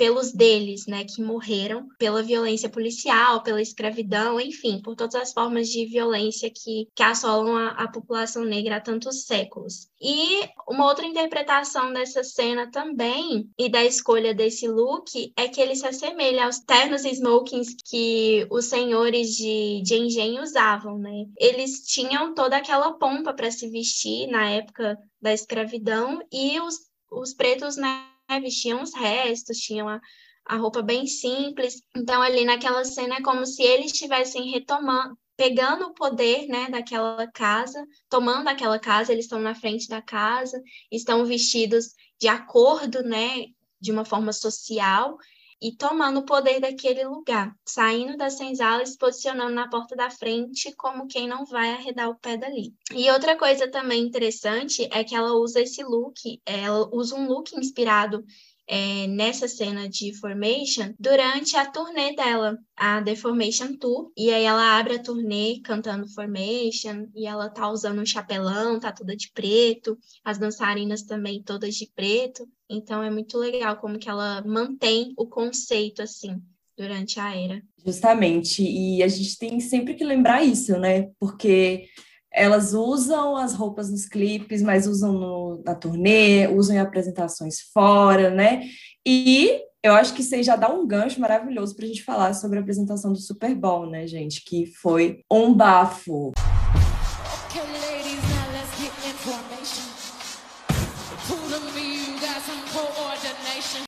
pelos 0.03 0.33
deles, 0.33 0.85
né, 0.85 1.05
que 1.05 1.21
morreram 1.21 1.87
pela 1.97 2.21
violência 2.21 2.67
policial, 2.67 3.41
pela 3.41 3.61
escravidão, 3.61 4.37
enfim, 4.37 4.81
por 4.81 4.97
todas 4.97 5.15
as 5.15 5.31
formas 5.31 5.69
de 5.69 5.85
violência 5.85 6.51
que, 6.53 6.89
que 6.93 7.01
assolam 7.01 7.55
a, 7.55 7.69
a, 7.69 7.87
população 7.89 8.43
negra 8.43 8.75
há 8.75 8.81
tantos 8.81 9.23
séculos. 9.23 9.87
E 10.01 10.41
uma 10.67 10.87
outra 10.87 11.05
interpretação 11.05 11.93
dessa 11.93 12.21
cena 12.21 12.69
também, 12.69 13.49
e 13.57 13.69
da 13.69 13.81
escolha 13.85 14.33
desse 14.33 14.67
look, 14.67 15.31
é 15.37 15.47
que 15.47 15.61
ele 15.61 15.73
se 15.73 15.87
assemelha 15.87 16.47
aos 16.47 16.59
ternos 16.59 17.05
smokings 17.05 17.73
que 17.89 18.45
os 18.51 18.65
senhores 18.65 19.29
de, 19.37 19.81
de 19.85 19.95
engenho 19.95 20.43
usavam, 20.43 20.99
né? 20.99 21.27
Eles 21.37 21.85
tinham 21.85 22.33
toda 22.33 22.57
aquela 22.57 22.91
pompa 22.91 23.33
para 23.33 23.49
se 23.49 23.69
vestir 23.69 24.27
na 24.27 24.49
época 24.49 24.97
da 25.21 25.31
escravidão 25.31 26.19
e 26.29 26.59
os, 26.59 26.75
os 27.09 27.33
pretos, 27.33 27.77
né, 27.77 28.12
né, 28.29 28.39
vestiam 28.39 28.81
os 28.81 28.93
restos, 28.93 29.57
tinham 29.57 29.87
a, 29.87 29.99
a 30.45 30.55
roupa 30.55 30.81
bem 30.81 31.07
simples. 31.07 31.81
Então, 31.95 32.21
ali 32.21 32.45
naquela 32.45 32.83
cena 32.85 33.15
é 33.15 33.21
como 33.21 33.45
se 33.45 33.63
eles 33.63 33.91
estivessem 33.91 34.51
retomando, 34.51 35.17
pegando 35.35 35.85
o 35.85 35.93
poder 35.93 36.47
né, 36.47 36.69
daquela 36.69 37.27
casa, 37.31 37.85
tomando 38.09 38.47
aquela 38.47 38.79
casa, 38.79 39.11
eles 39.11 39.25
estão 39.25 39.39
na 39.39 39.55
frente 39.55 39.87
da 39.87 40.01
casa, 40.01 40.61
estão 40.91 41.25
vestidos 41.25 41.93
de 42.19 42.27
acordo, 42.27 43.01
né, 43.03 43.45
de 43.79 43.91
uma 43.91 44.05
forma 44.05 44.31
social, 44.31 45.17
e 45.61 45.75
tomando 45.75 46.19
o 46.19 46.25
poder 46.25 46.59
daquele 46.59 47.05
lugar, 47.05 47.55
saindo 47.65 48.17
da 48.17 48.29
senzala 48.29 48.83
e 48.83 48.87
se 48.87 48.97
posicionando 48.97 49.53
na 49.53 49.69
porta 49.69 49.95
da 49.95 50.09
frente 50.09 50.73
como 50.75 51.07
quem 51.07 51.27
não 51.27 51.45
vai 51.45 51.71
arredar 51.71 52.09
o 52.09 52.15
pé 52.15 52.37
dali. 52.37 52.73
E 52.93 53.09
outra 53.11 53.37
coisa 53.37 53.69
também 53.69 54.03
interessante 54.03 54.87
é 54.91 55.03
que 55.03 55.15
ela 55.15 55.33
usa 55.33 55.61
esse 55.61 55.83
look, 55.83 56.41
ela 56.45 56.89
usa 56.93 57.15
um 57.15 57.27
look 57.27 57.53
inspirado 57.55 58.23
é, 58.67 59.07
nessa 59.07 59.47
cena 59.47 59.89
de 59.89 60.13
Formation 60.17 60.93
durante 60.99 61.55
a 61.57 61.69
turnê 61.69 62.15
dela, 62.15 62.57
a 62.75 63.01
The 63.01 63.15
Formation 63.15 63.75
Tour. 63.77 64.11
E 64.15 64.31
aí 64.31 64.43
ela 64.43 64.79
abre 64.79 64.95
a 64.95 65.03
turnê 65.03 65.59
cantando 65.63 66.07
Formation 66.07 67.07
e 67.15 67.25
ela 67.25 67.49
tá 67.49 67.69
usando 67.69 68.01
um 68.01 68.05
chapelão, 68.05 68.79
tá 68.79 68.91
toda 68.91 69.15
de 69.15 69.31
preto, 69.31 69.97
as 70.23 70.37
dançarinas 70.37 71.03
também 71.03 71.43
todas 71.43 71.75
de 71.75 71.91
preto. 71.93 72.47
Então 72.73 73.03
é 73.03 73.09
muito 73.09 73.37
legal 73.37 73.77
como 73.77 73.99
que 73.99 74.09
ela 74.09 74.43
mantém 74.45 75.13
o 75.15 75.27
conceito 75.27 76.01
assim 76.01 76.41
durante 76.75 77.19
a 77.19 77.35
era. 77.35 77.61
Justamente, 77.85 78.63
e 78.63 79.03
a 79.03 79.07
gente 79.07 79.37
tem 79.37 79.59
sempre 79.59 79.93
que 79.93 80.03
lembrar 80.03 80.43
isso, 80.43 80.77
né? 80.79 81.11
Porque 81.19 81.85
elas 82.33 82.73
usam 82.73 83.37
as 83.37 83.53
roupas 83.53 83.91
nos 83.91 84.07
clipes, 84.07 84.61
mas 84.63 84.87
usam 84.87 85.13
no, 85.13 85.61
na 85.63 85.75
turnê, 85.75 86.47
usam 86.47 86.75
em 86.75 86.79
apresentações 86.79 87.59
fora, 87.71 88.31
né? 88.31 88.67
E 89.05 89.61
eu 89.83 89.93
acho 89.93 90.13
que 90.15 90.21
isso 90.21 90.33
aí 90.33 90.41
já 90.41 90.55
dá 90.55 90.69
um 90.69 90.87
gancho 90.87 91.21
maravilhoso 91.21 91.75
para 91.75 91.85
a 91.85 91.87
gente 91.87 92.03
falar 92.03 92.33
sobre 92.33 92.57
a 92.57 92.61
apresentação 92.61 93.13
do 93.13 93.19
Super 93.19 93.53
Bowl, 93.53 93.85
né, 93.85 94.07
gente? 94.07 94.43
Que 94.43 94.65
foi 94.65 95.21
um 95.31 95.53
bafo. 95.53 96.31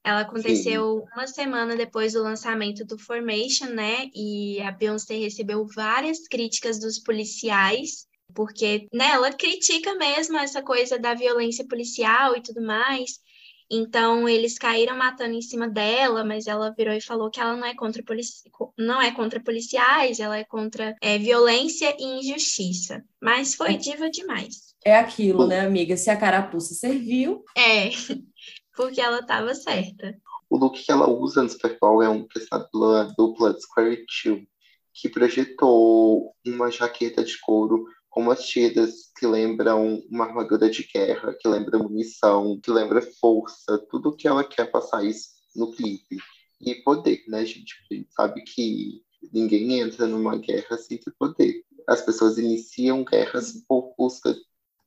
Ela 0.04 0.22
aconteceu 0.22 1.00
Sim. 1.00 1.06
uma 1.14 1.28
semana 1.28 1.76
depois 1.76 2.14
do 2.14 2.24
lançamento 2.24 2.86
do 2.86 2.98
Formation, 2.98 3.68
né? 3.68 4.10
E 4.14 4.62
a 4.62 4.72
Beyoncé 4.72 5.16
recebeu 5.16 5.66
várias 5.66 6.28
críticas 6.28 6.80
dos 6.80 7.00
policiais 7.00 8.08
porque 8.34 8.88
né, 8.94 9.12
ela 9.12 9.32
critica 9.32 9.96
mesmo 9.96 10.38
essa 10.38 10.62
coisa 10.62 11.00
da 11.00 11.14
violência 11.14 11.66
policial 11.66 12.36
e 12.36 12.42
tudo 12.42 12.62
mais. 12.62 13.24
Então 13.72 14.30
eles 14.30 14.60
caíram 14.60 14.96
matando 14.96 15.34
em 15.34 15.42
cima 15.42 15.68
dela, 15.68 16.24
mas 16.24 16.46
ela 16.46 16.72
virou 16.78 16.94
e 16.94 17.02
falou 17.02 17.32
que 17.32 17.40
ela 17.40 17.56
não 17.56 17.66
é 17.66 17.74
contra 17.74 18.04
polici... 18.04 18.44
não 18.78 19.02
é 19.02 19.12
contra 19.12 19.42
policiais, 19.42 20.20
ela 20.20 20.38
é 20.38 20.44
contra 20.44 20.96
é, 21.02 21.18
violência 21.18 21.96
e 21.98 22.20
injustiça. 22.20 23.04
Mas 23.20 23.56
foi 23.56 23.74
é. 23.74 23.78
diva 23.78 24.10
demais. 24.10 24.76
É 24.84 24.96
aquilo, 24.98 25.48
né, 25.48 25.62
amiga? 25.62 25.98
Se 25.98 26.12
a 26.12 26.18
carapuça 26.18 26.76
serviu. 26.76 27.44
É, 27.58 27.90
porque 28.76 29.02
ela 29.02 29.20
estava 29.20 29.54
certa. 29.56 30.16
O 30.50 30.58
look 30.58 30.84
que 30.84 30.92
ela 30.92 31.10
usa 31.10 31.42
no 31.42 31.50
Super 31.50 31.78
Bowl 31.80 32.04
é 32.04 32.10
um 32.10 32.24
prestado 32.24 32.70
pela 32.72 33.06
dupla 33.18 33.60
Square 33.60 34.06
Two, 34.22 34.46
que 34.94 35.10
projetou 35.10 36.34
uma 36.46 36.72
jaqueta 36.72 37.24
de 37.24 37.40
couro 37.40 37.86
com 38.10 38.22
umas 38.22 38.48
tiras 38.48 39.12
que 39.18 39.28
lembram 39.28 40.02
uma 40.10 40.26
armadura 40.26 40.70
de 40.70 40.84
guerra, 40.84 41.36
que 41.38 41.48
lembra 41.48 41.80
munição, 41.80 42.58
que 42.62 42.72
lembra 42.72 43.02
força, 43.20 43.78
tudo 43.90 44.16
que 44.16 44.28
ela 44.28 44.44
quer 44.44 44.72
passar 44.72 45.04
isso 45.04 45.30
no 45.56 45.72
clipe. 45.72 46.18
E 46.62 46.76
poder, 46.76 47.24
né, 47.28 47.46
gente? 47.46 47.76
A 47.92 47.94
gente 47.94 48.14
sabe 48.14 48.42
que 48.44 49.02
ninguém 49.34 49.80
entra 49.80 50.08
numa 50.08 50.38
guerra 50.38 50.78
sem 50.78 50.98
ter 50.98 51.12
poder. 51.20 51.64
As 51.88 52.02
pessoas 52.02 52.38
iniciam 52.38 53.04
guerras 53.04 53.54
por 53.68 53.94
busca 53.98 54.34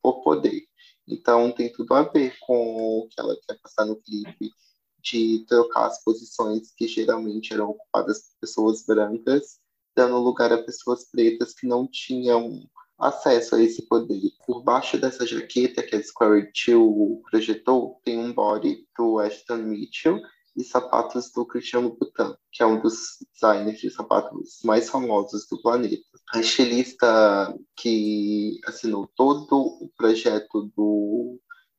por 0.03 0.23
poder. 0.23 0.68
Então 1.09 1.51
tem 1.53 1.73
tudo 1.73 1.95
a 1.95 2.03
ver 2.03 2.37
com 2.41 3.01
o 3.01 3.09
que 3.09 3.19
ela 3.19 3.37
quer 3.47 3.59
passar 3.61 3.87
no 3.87 3.97
clipe, 3.97 4.51
de 5.01 5.45
trocar 5.49 5.87
as 5.87 6.03
posições 6.03 6.73
que 6.77 6.87
geralmente 6.87 7.53
eram 7.53 7.71
ocupadas 7.71 8.19
por 8.19 8.41
pessoas 8.41 8.85
brancas, 8.85 9.59
dando 9.97 10.19
lugar 10.19 10.53
a 10.53 10.63
pessoas 10.63 11.11
pretas 11.11 11.55
que 11.55 11.67
não 11.67 11.87
tinham 11.87 12.63
acesso 12.99 13.55
a 13.55 13.63
esse 13.63 13.83
poder. 13.87 14.33
Por 14.47 14.63
baixo 14.63 14.99
dessa 14.99 15.27
jaqueta 15.27 15.83
que 15.83 15.97
a 15.97 16.03
Square 16.03 16.53
Two 16.53 17.23
projetou, 17.31 18.01
tem 18.05 18.19
um 18.19 18.33
body 18.33 18.87
do 18.97 19.19
Ashton 19.19 19.59
Mitchell 19.59 20.21
e 20.59 20.65
sapatos 20.65 21.31
do 21.31 21.47
Cristiano 21.47 21.97
Butan, 21.99 22.37
que 22.53 22.63
é 22.63 22.67
um 22.67 22.81
dos 22.81 23.19
designers 23.33 23.79
de 23.79 23.91
sapatos 23.91 24.59
mais 24.65 24.91
famosos 24.91 25.47
do 25.49 25.63
planeta. 25.63 26.03
A 26.33 26.41
estilista 26.41 27.57
que 27.77 28.59
assinou 28.67 29.09
todo 29.17 29.57
o 29.57 29.89
projeto 29.97 30.71
do 30.77 31.39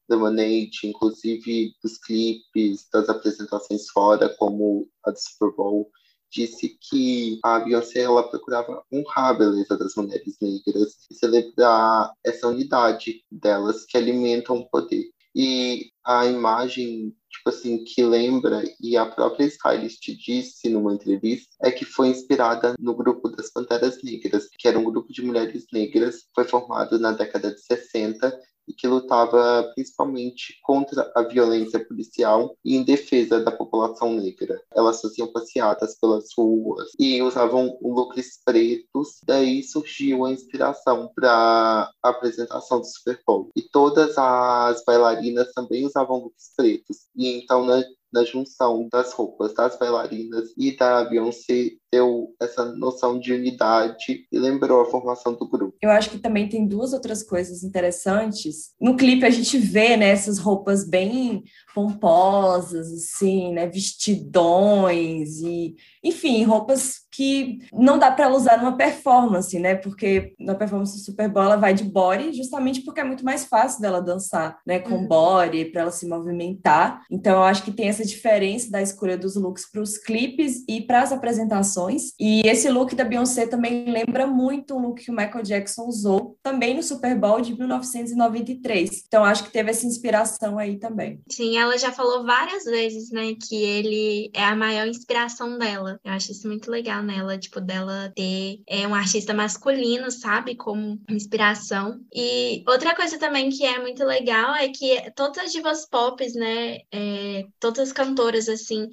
Lemonade, 0.10 0.80
inclusive 0.86 1.74
dos 1.84 1.98
clipes, 1.98 2.88
das 2.92 3.10
apresentações 3.10 3.90
fora, 3.90 4.30
como 4.40 4.88
a 5.06 5.12
do 5.12 5.20
Super 5.20 5.54
Bowl, 5.56 5.92
disse 6.32 6.78
que 6.82 7.40
a 7.44 7.60
Beyoncé 7.60 8.02
ela 8.02 8.30
procurava 8.30 8.84
honrar 8.92 9.30
a 9.30 9.34
beleza 9.34 9.78
das 9.78 9.96
mulheres 9.96 10.38
negras 10.42 10.96
e 11.12 11.16
celebrar 11.16 12.14
essa 12.24 12.48
unidade 12.48 13.24
delas 13.30 13.86
que 13.86 13.98
alimentam 13.98 14.58
o 14.58 14.70
poder. 14.70 15.10
E 15.36 15.92
a 16.06 16.26
imagem, 16.26 17.16
tipo 17.30 17.50
assim, 17.50 17.84
que 17.84 18.04
lembra, 18.04 18.64
e 18.82 18.98
a 18.98 19.06
própria 19.06 19.46
stylist 19.46 20.04
disse 20.18 20.70
numa 20.70 20.94
entrevista, 20.94 21.50
é 21.62 21.72
que 21.72 21.86
foi 21.86 22.10
inspirada 22.10 22.76
no 22.80 22.96
grupo 22.96 23.30
das 23.30 23.52
Panteras 23.52 24.02
Negras, 24.04 24.48
que 24.58 24.68
era 24.68 24.80
um 24.80 24.84
grupo 24.84 25.12
de 25.12 25.22
mulheres 25.22 25.66
negras, 25.72 26.26
foi 26.34 26.44
formado 26.44 27.00
na 27.00 27.12
década 27.12 27.54
de 27.54 27.62
60 27.62 28.40
e 28.70 28.74
que 28.74 28.88
lutava 28.88 29.72
principalmente 29.74 30.60
contra 30.62 31.12
a 31.16 31.24
violência 31.24 31.84
policial 31.84 32.56
e 32.64 32.78
em 32.78 32.84
defesa 32.84 33.44
da 33.44 33.52
população 33.52 34.14
negra. 34.14 34.62
Elas 34.74 35.02
faziam 35.02 35.32
passeatas 35.32 35.98
pelas 36.00 36.28
ruas 36.38 36.92
e 37.00 37.22
usavam 37.22 37.78
looks 37.82 38.40
pretos, 38.46 39.20
daí 39.26 39.64
surgiu 39.64 40.24
a 40.24 40.32
inspiração 40.32 41.12
para 41.16 41.92
a 42.04 42.10
apresentação 42.10 42.80
do 42.80 42.86
Super 42.86 43.20
Bowl. 43.26 43.50
E 43.56 43.64
todas 43.64 44.16
as 44.18 44.84
bailarinas 44.86 45.52
também 45.54 45.89
usavam 45.90 46.24
looks 46.24 46.54
pretos. 46.56 47.08
E 47.16 47.28
então, 47.38 47.66
na 47.66 47.84
na 48.12 48.24
junção 48.24 48.88
das 48.92 49.14
roupas 49.14 49.54
das 49.54 49.78
bailarinas 49.78 50.50
e 50.58 50.76
da 50.76 51.04
Beyoncé 51.06 51.72
deu 51.92 52.36
essa 52.40 52.66
noção 52.76 53.20
de 53.20 53.34
unidade 53.34 54.28
e 54.32 54.40
lembrou 54.40 54.82
a 54.82 54.86
formação 54.86 55.34
do 55.34 55.48
grupo. 55.48 55.76
Eu 55.82 55.90
acho 55.90 56.10
que 56.10 56.20
também 56.20 56.48
tem 56.48 56.68
duas 56.68 56.94
outras 56.94 57.24
coisas 57.24 57.64
interessantes. 57.64 58.74
No 58.80 58.96
clipe 58.96 59.26
a 59.26 59.30
gente 59.30 59.58
vê 59.58 59.98
né, 59.98 60.10
essas 60.10 60.38
roupas 60.38 60.88
bem 60.88 61.44
pomposas, 61.74 62.92
assim, 62.92 63.54
né, 63.54 63.68
vestidões 63.68 65.40
e, 65.40 65.76
enfim, 66.04 66.44
roupas 66.44 67.08
que 67.12 67.60
não 67.74 67.98
dá 67.98 68.12
para 68.12 68.30
usar 68.30 68.58
numa 68.58 68.78
performance, 68.78 69.58
né? 69.60 69.76
Porque 69.76 70.34
na 70.40 70.56
performance 70.56 70.94
do 70.94 71.04
Super 71.04 71.28
Bowl 71.28 71.44
ela 71.44 71.56
vai 71.56 71.74
de 71.74 71.84
body, 71.84 72.34
justamente 72.34 72.82
porque 72.82 73.02
é 73.02 73.04
muito 73.04 73.26
mais 73.26 73.46
fácil 73.46 73.82
dela 73.82 74.02
dançar, 74.02 74.60
né, 74.66 74.80
com 74.80 74.96
uhum. 74.96 75.08
body 75.08 75.66
para 75.66 75.82
ela 75.82 75.92
se 75.92 76.08
movimentar. 76.08 77.02
Então 77.10 77.34
eu 77.34 77.44
acho 77.44 77.64
que 77.64 77.72
tem 77.72 77.90
essa 77.90 77.99
diferença 78.06 78.72
da 78.72 78.82
escolha 78.82 79.18
dos 79.18 79.36
looks 79.36 79.70
para 79.72 79.82
os 79.82 79.98
clipes 79.98 80.64
e 80.68 80.82
para 80.82 81.02
as 81.02 81.12
apresentações. 81.12 82.14
E 82.20 82.42
esse 82.48 82.70
look 82.70 82.96
da 82.96 83.04
Beyoncé 83.04 83.48
também 83.48 83.92
lembra 83.92 84.28
muito 84.28 84.76
o 84.76 84.80
look 84.80 85.00
que 85.00 85.12
o 85.12 85.16
Michael 85.16 85.44
Jackson 85.44 85.86
usou 85.86 86.38
também 86.44 86.76
no 86.76 86.84
Super 86.84 87.18
Bowl 87.18 87.42
de 87.42 87.58
1993. 87.58 89.04
Então 89.08 89.24
acho 89.24 89.44
que 89.44 89.52
teve 89.52 89.72
essa 89.72 89.86
inspiração 89.86 90.58
aí 90.58 90.78
também. 90.78 91.22
Sim, 91.30 91.58
ela 91.58 91.78
já 91.78 91.92
falou 91.92 92.24
várias 92.26 92.66
vezes, 92.66 93.10
né, 93.12 93.34
que 93.36 93.56
ele 93.56 94.30
é 94.34 94.44
a 94.44 94.56
maior 94.56 94.88
inspiração 94.88 95.58
dela. 95.58 96.00
Eu 96.04 96.14
acho 96.14 96.32
isso 96.32 96.48
muito 96.48 96.70
legal 96.70 97.02
nela, 97.02 97.38
tipo, 97.38 97.62
dela 97.62 98.12
ter 98.16 98.62
é, 98.68 98.88
um 98.88 98.94
artista 98.94 99.34
masculino, 99.34 100.12
sabe, 100.12 100.56
como 100.56 101.00
inspiração. 101.10 102.00
E 102.14 102.64
outra 102.68 102.96
coisa 102.96 103.18
também 103.18 103.50
que 103.50 103.66
é 103.66 103.80
muito 103.80 104.04
legal 104.04 104.54
é 104.56 104.70
que 104.70 105.12
todas 105.16 105.46
as 105.46 105.52
divas 105.52 105.86
pop, 105.88 106.26
né, 106.36 106.80
é, 106.92 107.46
todas 107.60 107.89
as 107.90 107.94
cantoras, 107.94 108.48
assim, 108.48 108.88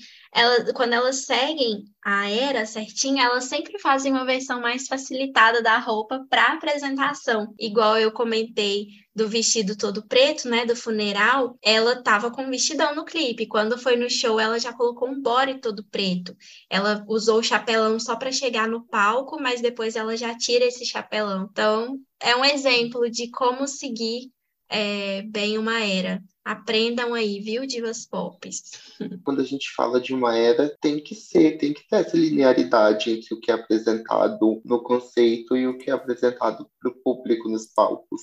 quando 0.74 0.94
elas 0.94 1.24
seguem 1.24 1.85
a 2.02 2.30
era 2.30 2.64
certinha, 2.64 3.24
elas 3.24 3.44
sempre 3.44 3.78
fazem 3.78 4.12
uma 4.12 4.24
versão 4.24 4.61
mais 4.61 4.87
facilitada 4.87 5.62
da 5.62 5.78
roupa 5.78 6.24
para 6.28 6.54
apresentação. 6.54 7.54
Igual 7.59 7.98
eu 7.98 8.11
comentei 8.11 8.87
do 9.14 9.28
vestido 9.28 9.76
todo 9.76 10.06
preto, 10.06 10.48
né, 10.48 10.66
do 10.66 10.76
funeral, 10.76 11.59
ela 11.62 12.02
tava 12.02 12.30
com 12.30 12.42
um 12.42 12.50
vestidão 12.50 12.94
no 12.94 13.04
clipe. 13.04 13.46
Quando 13.46 13.78
foi 13.78 13.96
no 13.96 14.11
show, 14.11 14.38
ela 14.38 14.59
já 14.59 14.72
colocou 14.72 15.09
um 15.09 15.20
body 15.20 15.61
todo 15.61 15.85
preto. 15.85 16.35
Ela 16.70 17.04
usou 17.09 17.38
o 17.38 17.42
chapelão 17.42 17.98
só 17.98 18.16
para 18.16 18.32
chegar 18.32 18.68
no 18.68 18.87
palco, 18.87 19.40
mas 19.40 19.61
depois 19.61 19.96
ela 19.96 20.16
já 20.16 20.37
tira 20.37 20.64
esse 20.64 20.85
chapelão. 20.85 21.48
Então, 21.50 21.98
é 22.20 22.37
um 22.37 22.44
exemplo 22.44 23.11
de 23.11 23.30
como 23.30 23.66
seguir 23.66 24.30
é, 24.68 25.22
bem 25.22 25.59
uma 25.59 25.85
era. 25.85 26.22
Aprendam 26.44 27.12
aí, 27.14 27.40
viu, 27.40 27.66
divas 27.66 28.07
pop. 28.07 28.48
Quando 29.24 29.40
a 29.40 29.44
gente 29.44 29.72
fala 29.74 30.00
de 30.00 30.14
uma 30.14 30.37
era, 30.37 30.68
tem 30.81 31.02
que 31.02 31.14
ser, 31.14 31.59
tem 31.59 31.72
que 31.72 31.87
ter 31.88 31.96
essa 31.96 32.16
linearidade 32.16 33.11
entre 33.11 33.35
o 33.35 33.40
que 33.40 33.50
é 33.50 33.55
apresentado 33.55 34.61
no 34.64 34.83
conceito 34.83 35.57
e 35.57 35.66
o 35.66 35.76
que 35.76 35.90
é 35.90 35.92
apresentado 35.92 36.68
para 36.81 36.90
o 36.90 36.94
público 36.94 37.48
nos 37.48 37.66
palcos 37.66 38.22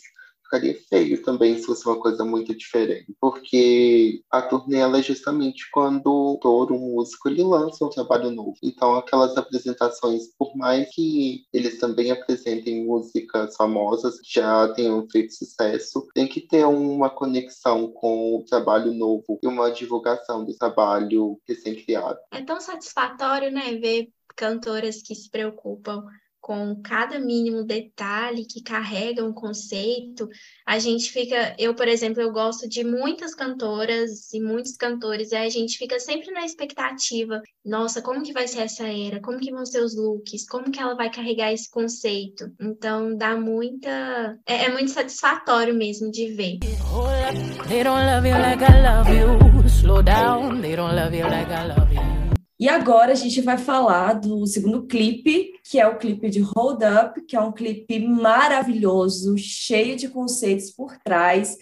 ficaria 0.54 0.80
feio 0.88 1.22
também 1.24 1.58
se 1.58 1.66
fosse 1.66 1.86
uma 1.88 2.00
coisa 2.00 2.24
muito 2.24 2.56
diferente, 2.56 3.16
porque 3.20 4.22
a 4.30 4.42
turnê 4.42 4.78
ela 4.78 5.00
é 5.00 5.02
justamente 5.02 5.70
quando 5.72 6.38
todo 6.42 6.76
músico 6.76 7.30
ele 7.30 7.44
lança 7.44 7.84
um 7.84 7.90
trabalho 7.90 8.30
novo. 8.30 8.56
Então 8.62 8.96
aquelas 8.96 9.36
apresentações, 9.36 10.28
por 10.38 10.56
mais 10.56 10.88
que 10.94 11.46
eles 11.52 11.80
também 11.80 12.12
apresentem 12.12 12.86
músicas 12.86 13.56
famosas 13.56 14.20
que 14.20 14.34
já 14.40 14.72
tenham 14.74 15.08
feito 15.10 15.34
sucesso, 15.34 16.08
tem 16.14 16.28
que 16.28 16.42
ter 16.42 16.66
uma 16.66 17.10
conexão 17.10 17.92
com 17.92 18.36
o 18.38 18.44
trabalho 18.44 18.94
novo 18.94 19.40
e 19.42 19.48
uma 19.48 19.72
divulgação 19.72 20.46
do 20.46 20.56
trabalho 20.56 21.40
recém-criado. 21.48 22.20
É 22.32 22.42
tão 22.42 22.60
satisfatório, 22.62 23.52
né, 23.52 23.76
ver 23.76 24.10
cantoras 24.36 25.02
que 25.02 25.16
se 25.16 25.30
preocupam 25.30 26.04
com 26.44 26.76
cada 26.84 27.18
mínimo 27.20 27.64
detalhe 27.64 28.46
que 28.46 28.62
carrega 28.62 29.24
um 29.24 29.32
conceito, 29.32 30.28
a 30.68 30.78
gente 30.78 31.10
fica, 31.10 31.56
eu, 31.58 31.74
por 31.74 31.88
exemplo, 31.88 32.22
eu 32.22 32.34
gosto 32.34 32.68
de 32.68 32.84
muitas 32.84 33.34
cantoras 33.34 34.34
e 34.34 34.42
muitos 34.42 34.76
cantores, 34.76 35.32
e 35.32 35.38
a 35.38 35.48
gente 35.48 35.78
fica 35.78 35.98
sempre 36.02 36.32
na 36.32 36.46
expectativa, 36.46 37.42
nossa, 37.66 38.02
como 38.02 38.22
que 38.22 38.34
vai 38.34 38.46
ser 38.46 38.64
essa 38.64 38.86
era? 38.86 39.22
Como 39.22 39.40
que 39.40 39.54
vão 39.54 39.66
ser 39.66 39.82
os 39.82 39.96
looks? 39.96 40.46
Como 40.46 40.70
que 40.70 40.82
ela 40.82 40.96
vai 40.96 41.10
carregar 41.10 41.54
esse 41.54 41.72
conceito? 41.72 42.52
Então, 42.60 43.16
dá 43.16 43.38
muita... 43.38 44.38
é, 44.46 44.66
é 44.66 44.70
muito 44.70 44.92
satisfatório 44.92 45.74
mesmo 45.74 46.12
de 46.12 46.34
ver. 46.34 46.60
They 47.70 47.86
don't 47.86 48.06
love 48.06 48.28
you 48.28 48.38
like 48.38 48.62
I 48.62 48.82
love 48.84 49.10
you. 49.10 49.70
Slow 49.70 50.04
down, 50.04 50.62
they 50.62 50.76
don't 50.76 50.94
love 50.94 51.16
you 51.16 51.26
like 51.26 51.50
I 51.50 51.68
love 51.68 51.94
you. 51.94 52.13
E 52.64 52.70
agora 52.70 53.12
a 53.12 53.16
gente 53.16 53.42
vai 53.42 53.58
falar 53.58 54.14
do 54.14 54.48
segundo 54.48 54.88
clipe, 54.88 55.52
que 55.66 55.82
é 55.82 55.86
o 55.86 55.98
clipe 55.98 56.30
de 56.30 56.40
Hold 56.40 56.80
Up, 56.82 57.22
que 57.26 57.36
é 57.36 57.42
um 57.42 57.52
clipe 57.52 58.00
maravilhoso, 58.00 59.38
cheio 59.38 59.98
de 59.98 60.08
conceitos 60.08 60.72
por 60.72 60.98
trás, 61.00 61.58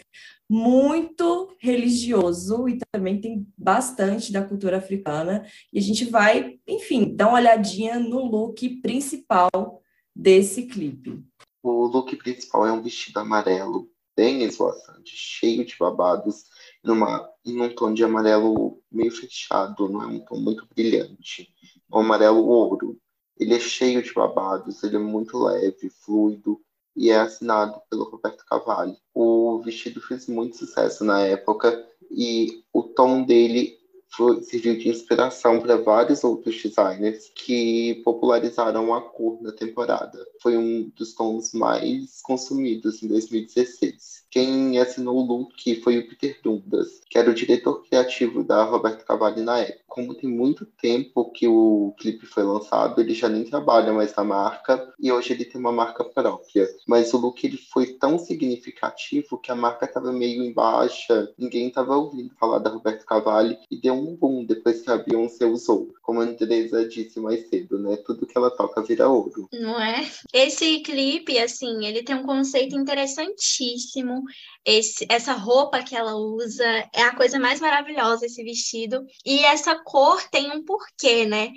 muito 0.48 1.56
religioso 1.60 2.70
e 2.70 2.78
também 2.94 3.20
tem 3.20 3.48
bastante 3.58 4.32
da 4.32 4.44
cultura 4.44 4.78
africana. 4.78 5.44
E 5.74 5.80
a 5.80 5.82
gente 5.82 6.06
vai, 6.06 6.60
enfim, 6.68 7.16
dar 7.16 7.30
uma 7.30 7.40
olhadinha 7.40 7.98
no 7.98 8.24
look 8.24 8.70
principal 8.84 9.82
desse 10.16 10.68
clipe. 10.68 11.20
O 11.64 11.88
look 11.88 12.16
principal 12.16 12.68
é 12.68 12.72
um 12.72 12.84
vestido 12.84 13.18
amarelo, 13.18 13.90
bem 14.16 14.44
esvoaçante, 14.44 15.16
cheio 15.16 15.66
de 15.66 15.76
babados, 15.80 16.44
numa, 16.84 17.30
em 17.46 17.60
um 17.62 17.74
tom 17.74 17.94
de 17.94 18.04
amarelo 18.04 18.82
meio 18.92 19.12
fechado, 19.12 19.90
não 19.90 20.04
é 20.04 20.08
um 20.08 20.20
tom 20.20 20.38
muito 20.38 20.68
brilhante. 20.76 21.54
É 21.92 21.96
um 21.96 22.00
amarelo 22.00 22.46
ouro. 22.46 22.98
Ele 23.38 23.56
é 23.56 23.60
cheio 23.60 24.02
de 24.04 24.14
babados, 24.14 24.84
ele 24.84 24.98
é 24.98 25.00
muito 25.00 25.38
leve, 25.38 25.90
fluido, 25.90 26.62
e 26.96 27.10
é 27.10 27.20
assinado 27.20 27.82
pelo 27.90 28.04
Roberto 28.04 28.46
Cavalli. 28.46 28.98
O 29.14 29.62
vestido 29.64 30.02
fez 30.02 30.28
muito 30.28 30.58
sucesso 30.58 31.04
na 31.04 31.22
época 31.22 31.88
e 32.10 32.64
o 32.74 32.84
tom 32.84 33.24
dele 33.24 33.80
foi, 34.10 34.44
serviu 34.44 34.78
de 34.78 34.90
inspiração 34.90 35.60
para 35.62 35.78
vários 35.78 36.24
outros 36.24 36.62
designers 36.62 37.32
que 37.34 38.02
popularizaram 38.04 38.94
a 38.94 39.02
cor 39.02 39.42
na 39.42 39.52
temporada. 39.54 40.24
Foi 40.42 40.58
um 40.58 40.90
dos 40.90 41.14
tons 41.14 41.54
mais 41.54 42.22
consumidos 42.22 43.02
em 43.02 43.08
2016. 43.08 44.21
Quem 44.32 44.80
assinou 44.80 45.18
o 45.18 45.26
look 45.26 45.76
foi 45.82 45.98
o 45.98 46.08
Peter 46.08 46.40
Dundas, 46.42 47.02
que 47.10 47.18
era 47.18 47.30
o 47.30 47.34
diretor 47.34 47.84
criativo 47.84 48.46
da 48.46 48.64
Roberto 48.64 49.06
Cavalli 49.06 49.42
na 49.42 49.60
época. 49.60 49.82
Como 49.92 50.16
tem 50.16 50.30
muito 50.30 50.66
tempo 50.66 51.30
que 51.32 51.50
o 51.50 51.94
clipe 52.00 52.26
foi 52.26 52.44
lançado, 52.44 53.02
ele 53.02 53.14
já 53.14 53.28
nem 53.28 53.44
trabalha 53.44 53.92
mais 53.92 54.16
na 54.16 54.24
marca 54.24 54.94
e 54.98 55.12
hoje 55.12 55.34
ele 55.34 55.44
tem 55.44 55.60
uma 55.60 55.74
marca 55.74 56.06
própria. 56.06 56.66
Mas 56.88 57.14
o 57.14 57.18
look 57.18 57.44
ele 57.44 57.58
foi 57.58 57.88
tão 57.88 58.18
significativo 58.18 59.38
que 59.38 59.52
a 59.52 59.56
marca 59.56 59.84
estava 59.84 60.14
meio 60.14 60.42
em 60.42 60.54
baixa, 60.54 61.30
ninguém 61.38 61.68
estava 61.68 61.98
ouvindo 61.98 62.34
falar 62.40 62.60
da 62.60 62.70
Roberto 62.70 63.06
Cavalli 63.06 63.58
e 63.70 63.76
deu 63.76 63.96
um 63.96 64.16
boom 64.16 64.46
depois 64.46 64.82
que 64.82 64.90
a 64.90 64.98
Beyoncé 64.98 65.46
usou. 65.46 65.94
Como 66.02 66.22
a 66.22 66.24
Andresa 66.24 66.88
disse 66.88 67.20
mais 67.20 67.50
cedo, 67.50 67.78
né? 67.78 67.98
Tudo 67.98 68.26
que 68.26 68.38
ela 68.38 68.50
toca 68.50 68.82
vira 68.82 69.10
ouro. 69.10 69.50
Não 69.52 69.78
é? 69.78 70.10
Esse 70.34 70.80
clipe, 70.80 71.38
assim, 71.38 71.86
ele 71.86 72.02
tem 72.02 72.16
um 72.16 72.24
conceito 72.24 72.78
interessantíssimo. 72.78 74.21
Esse, 74.66 75.06
essa 75.10 75.34
roupa 75.34 75.84
que 75.84 75.96
ela 75.96 76.16
usa 76.16 76.66
é 76.94 77.04
a 77.04 77.16
coisa 77.16 77.40
mais 77.40 77.60
maravilhosa, 77.60 78.26
esse 78.26 78.44
vestido. 78.44 79.06
E 79.26 79.44
essa 79.46 79.76
cor 79.84 80.22
tem 80.30 80.52
um 80.52 80.64
porquê, 80.64 81.26
né? 81.26 81.52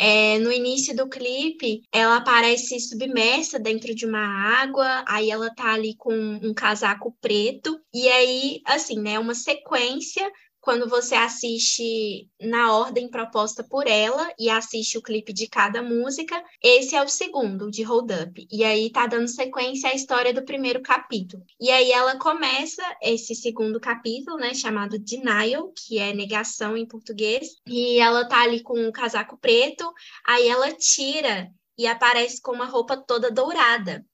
É, 0.00 0.38
no 0.38 0.52
início 0.52 0.94
do 0.94 1.08
clipe, 1.08 1.82
ela 1.92 2.18
aparece 2.18 2.78
submersa 2.78 3.58
dentro 3.58 3.92
de 3.92 4.06
uma 4.06 4.24
água, 4.62 5.04
aí 5.08 5.28
ela 5.28 5.52
tá 5.52 5.72
ali 5.72 5.96
com 5.96 6.14
um 6.14 6.54
casaco 6.54 7.16
preto, 7.20 7.80
e 7.92 8.06
aí, 8.06 8.60
assim, 8.64 9.00
né, 9.00 9.18
uma 9.18 9.34
sequência 9.34 10.30
quando 10.68 10.86
você 10.86 11.14
assiste 11.14 12.28
na 12.38 12.76
ordem 12.76 13.08
proposta 13.08 13.64
por 13.64 13.86
ela 13.86 14.30
e 14.38 14.50
assiste 14.50 14.98
o 14.98 15.02
clipe 15.02 15.32
de 15.32 15.48
cada 15.48 15.80
música, 15.80 16.44
esse 16.62 16.94
é 16.94 17.02
o 17.02 17.08
segundo, 17.08 17.70
de 17.70 17.82
Hold 17.82 18.10
Up. 18.10 18.46
E 18.52 18.62
aí 18.62 18.92
tá 18.92 19.06
dando 19.06 19.28
sequência 19.28 19.88
à 19.88 19.94
história 19.94 20.30
do 20.30 20.44
primeiro 20.44 20.82
capítulo. 20.82 21.42
E 21.58 21.70
aí 21.70 21.90
ela 21.90 22.18
começa 22.18 22.82
esse 23.00 23.34
segundo 23.34 23.80
capítulo, 23.80 24.36
né, 24.36 24.52
chamado 24.52 24.98
Denial, 24.98 25.72
que 25.74 25.98
é 25.98 26.12
negação 26.12 26.76
em 26.76 26.86
português, 26.86 27.48
e 27.66 27.98
ela 27.98 28.28
tá 28.28 28.42
ali 28.42 28.62
com 28.62 28.78
um 28.78 28.92
casaco 28.92 29.38
preto, 29.38 29.90
aí 30.26 30.48
ela 30.48 30.70
tira 30.72 31.50
e 31.78 31.86
aparece 31.86 32.42
com 32.42 32.52
uma 32.52 32.66
roupa 32.66 32.94
toda 32.94 33.30
dourada. 33.30 34.04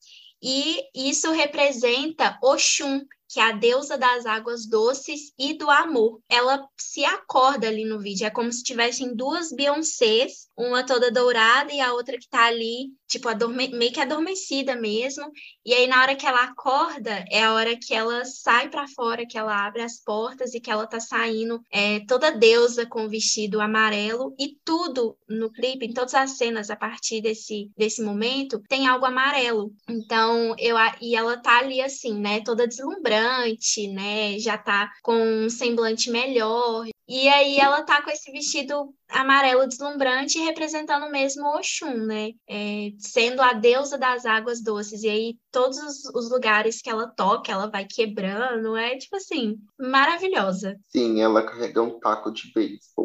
E 0.40 0.85
isso 0.95 1.33
representa 1.33 2.38
Oxum, 2.40 3.01
que 3.29 3.41
é 3.41 3.45
a 3.45 3.53
deusa 3.53 3.99
das 3.99 4.27
águas 4.27 4.67
doces 4.67 5.33
e 5.39 5.55
do 5.55 5.71
amor. 5.71 6.21
Ela 6.29 6.67
se 6.79 7.05
acorda 7.05 7.69
ali 7.69 7.85
no 7.85 7.99
vídeo, 7.99 8.27
é 8.27 8.31
como 8.31 8.53
se 8.53 8.63
tivessem 8.63 9.15
duas 9.15 9.53
Beyoncés, 9.53 10.49
uma 10.57 10.85
toda 10.85 11.11
dourada 11.11 11.73
e 11.73 11.81
a 11.81 11.93
outra 11.93 12.17
que 12.19 12.29
tá 12.29 12.45
ali, 12.45 12.93
tipo, 13.09 13.29
adorme 13.29 13.69
meio 13.69 13.93
que 13.93 14.01
adormecida 14.01 14.77
mesmo. 14.77 15.31
E 15.65 15.75
aí, 15.75 15.87
na 15.87 16.01
hora 16.01 16.15
que 16.15 16.27
ela 16.27 16.45
acorda, 16.45 17.25
é 17.31 17.43
a 17.43 17.53
hora 17.53 17.77
que 17.77 17.95
ela 17.95 18.25
sai 18.25 18.69
para 18.69 18.87
fora, 18.89 19.27
que 19.27 19.37
ela 19.37 19.67
abre 19.67 19.83
as 19.83 20.01
portas 20.01 20.55
e 20.55 20.61
que 20.61 20.71
ela 20.71 20.87
tá 20.87 21.01
saindo 21.01 21.61
é, 21.73 22.01
toda 22.07 22.31
deusa 22.31 22.87
com 22.87 23.07
o 23.07 23.09
vestido 23.09 23.61
amarelo. 23.61 24.35
E 24.39 24.57
tudo 24.65 25.17
no 25.29 25.51
clipe, 25.51 25.87
em 25.87 25.93
todas 25.93 26.15
as 26.15 26.33
cenas, 26.33 26.71
a 26.71 26.77
partir 26.77 27.21
desse, 27.21 27.71
desse 27.77 28.03
momento, 28.03 28.63
tem 28.69 28.87
algo 28.87 29.07
amarelo. 29.07 29.73
Então, 29.89 30.55
eu, 30.59 30.77
e 31.01 31.17
ela 31.17 31.37
tá 31.37 31.59
ali 31.59 31.81
assim, 31.81 32.19
né, 32.19 32.41
toda 32.41 32.67
deslumbrante 33.14 33.88
né? 33.88 34.38
Já 34.38 34.59
tá 34.59 34.90
com 35.03 35.14
um 35.14 35.50
semblante 35.50 36.11
melhor. 36.11 36.87
E 37.07 37.29
aí 37.29 37.59
ela 37.59 37.83
tá 37.83 38.03
com 38.03 38.11
esse 38.11 38.33
vestido 38.33 38.94
amarelo 39.11 39.66
deslumbrante 39.66 40.38
representando 40.38 41.11
mesmo 41.11 41.46
Oxum, 41.48 42.07
né? 42.07 42.31
É, 42.48 42.90
sendo 42.98 43.42
a 43.42 43.53
deusa 43.53 43.98
das 43.98 44.24
águas 44.24 44.62
doces. 44.62 45.03
E 45.03 45.09
aí 45.09 45.38
todos 45.53 45.77
os, 45.79 46.05
os, 46.14 46.31
lugares 46.31 46.81
que 46.81 46.88
ela 46.88 47.07
toca, 47.07 47.53
ela 47.53 47.70
vai 47.70 47.85
quebrando. 47.85 48.74
É 48.77 48.96
tipo 48.96 49.16
assim, 49.16 49.57
maravilhosa. 49.79 50.79
Sim, 50.88 51.20
ela 51.20 51.44
carrega 51.44 51.83
um 51.83 52.00
taco 52.00 52.33
de 52.33 52.50
beisebol 52.55 53.04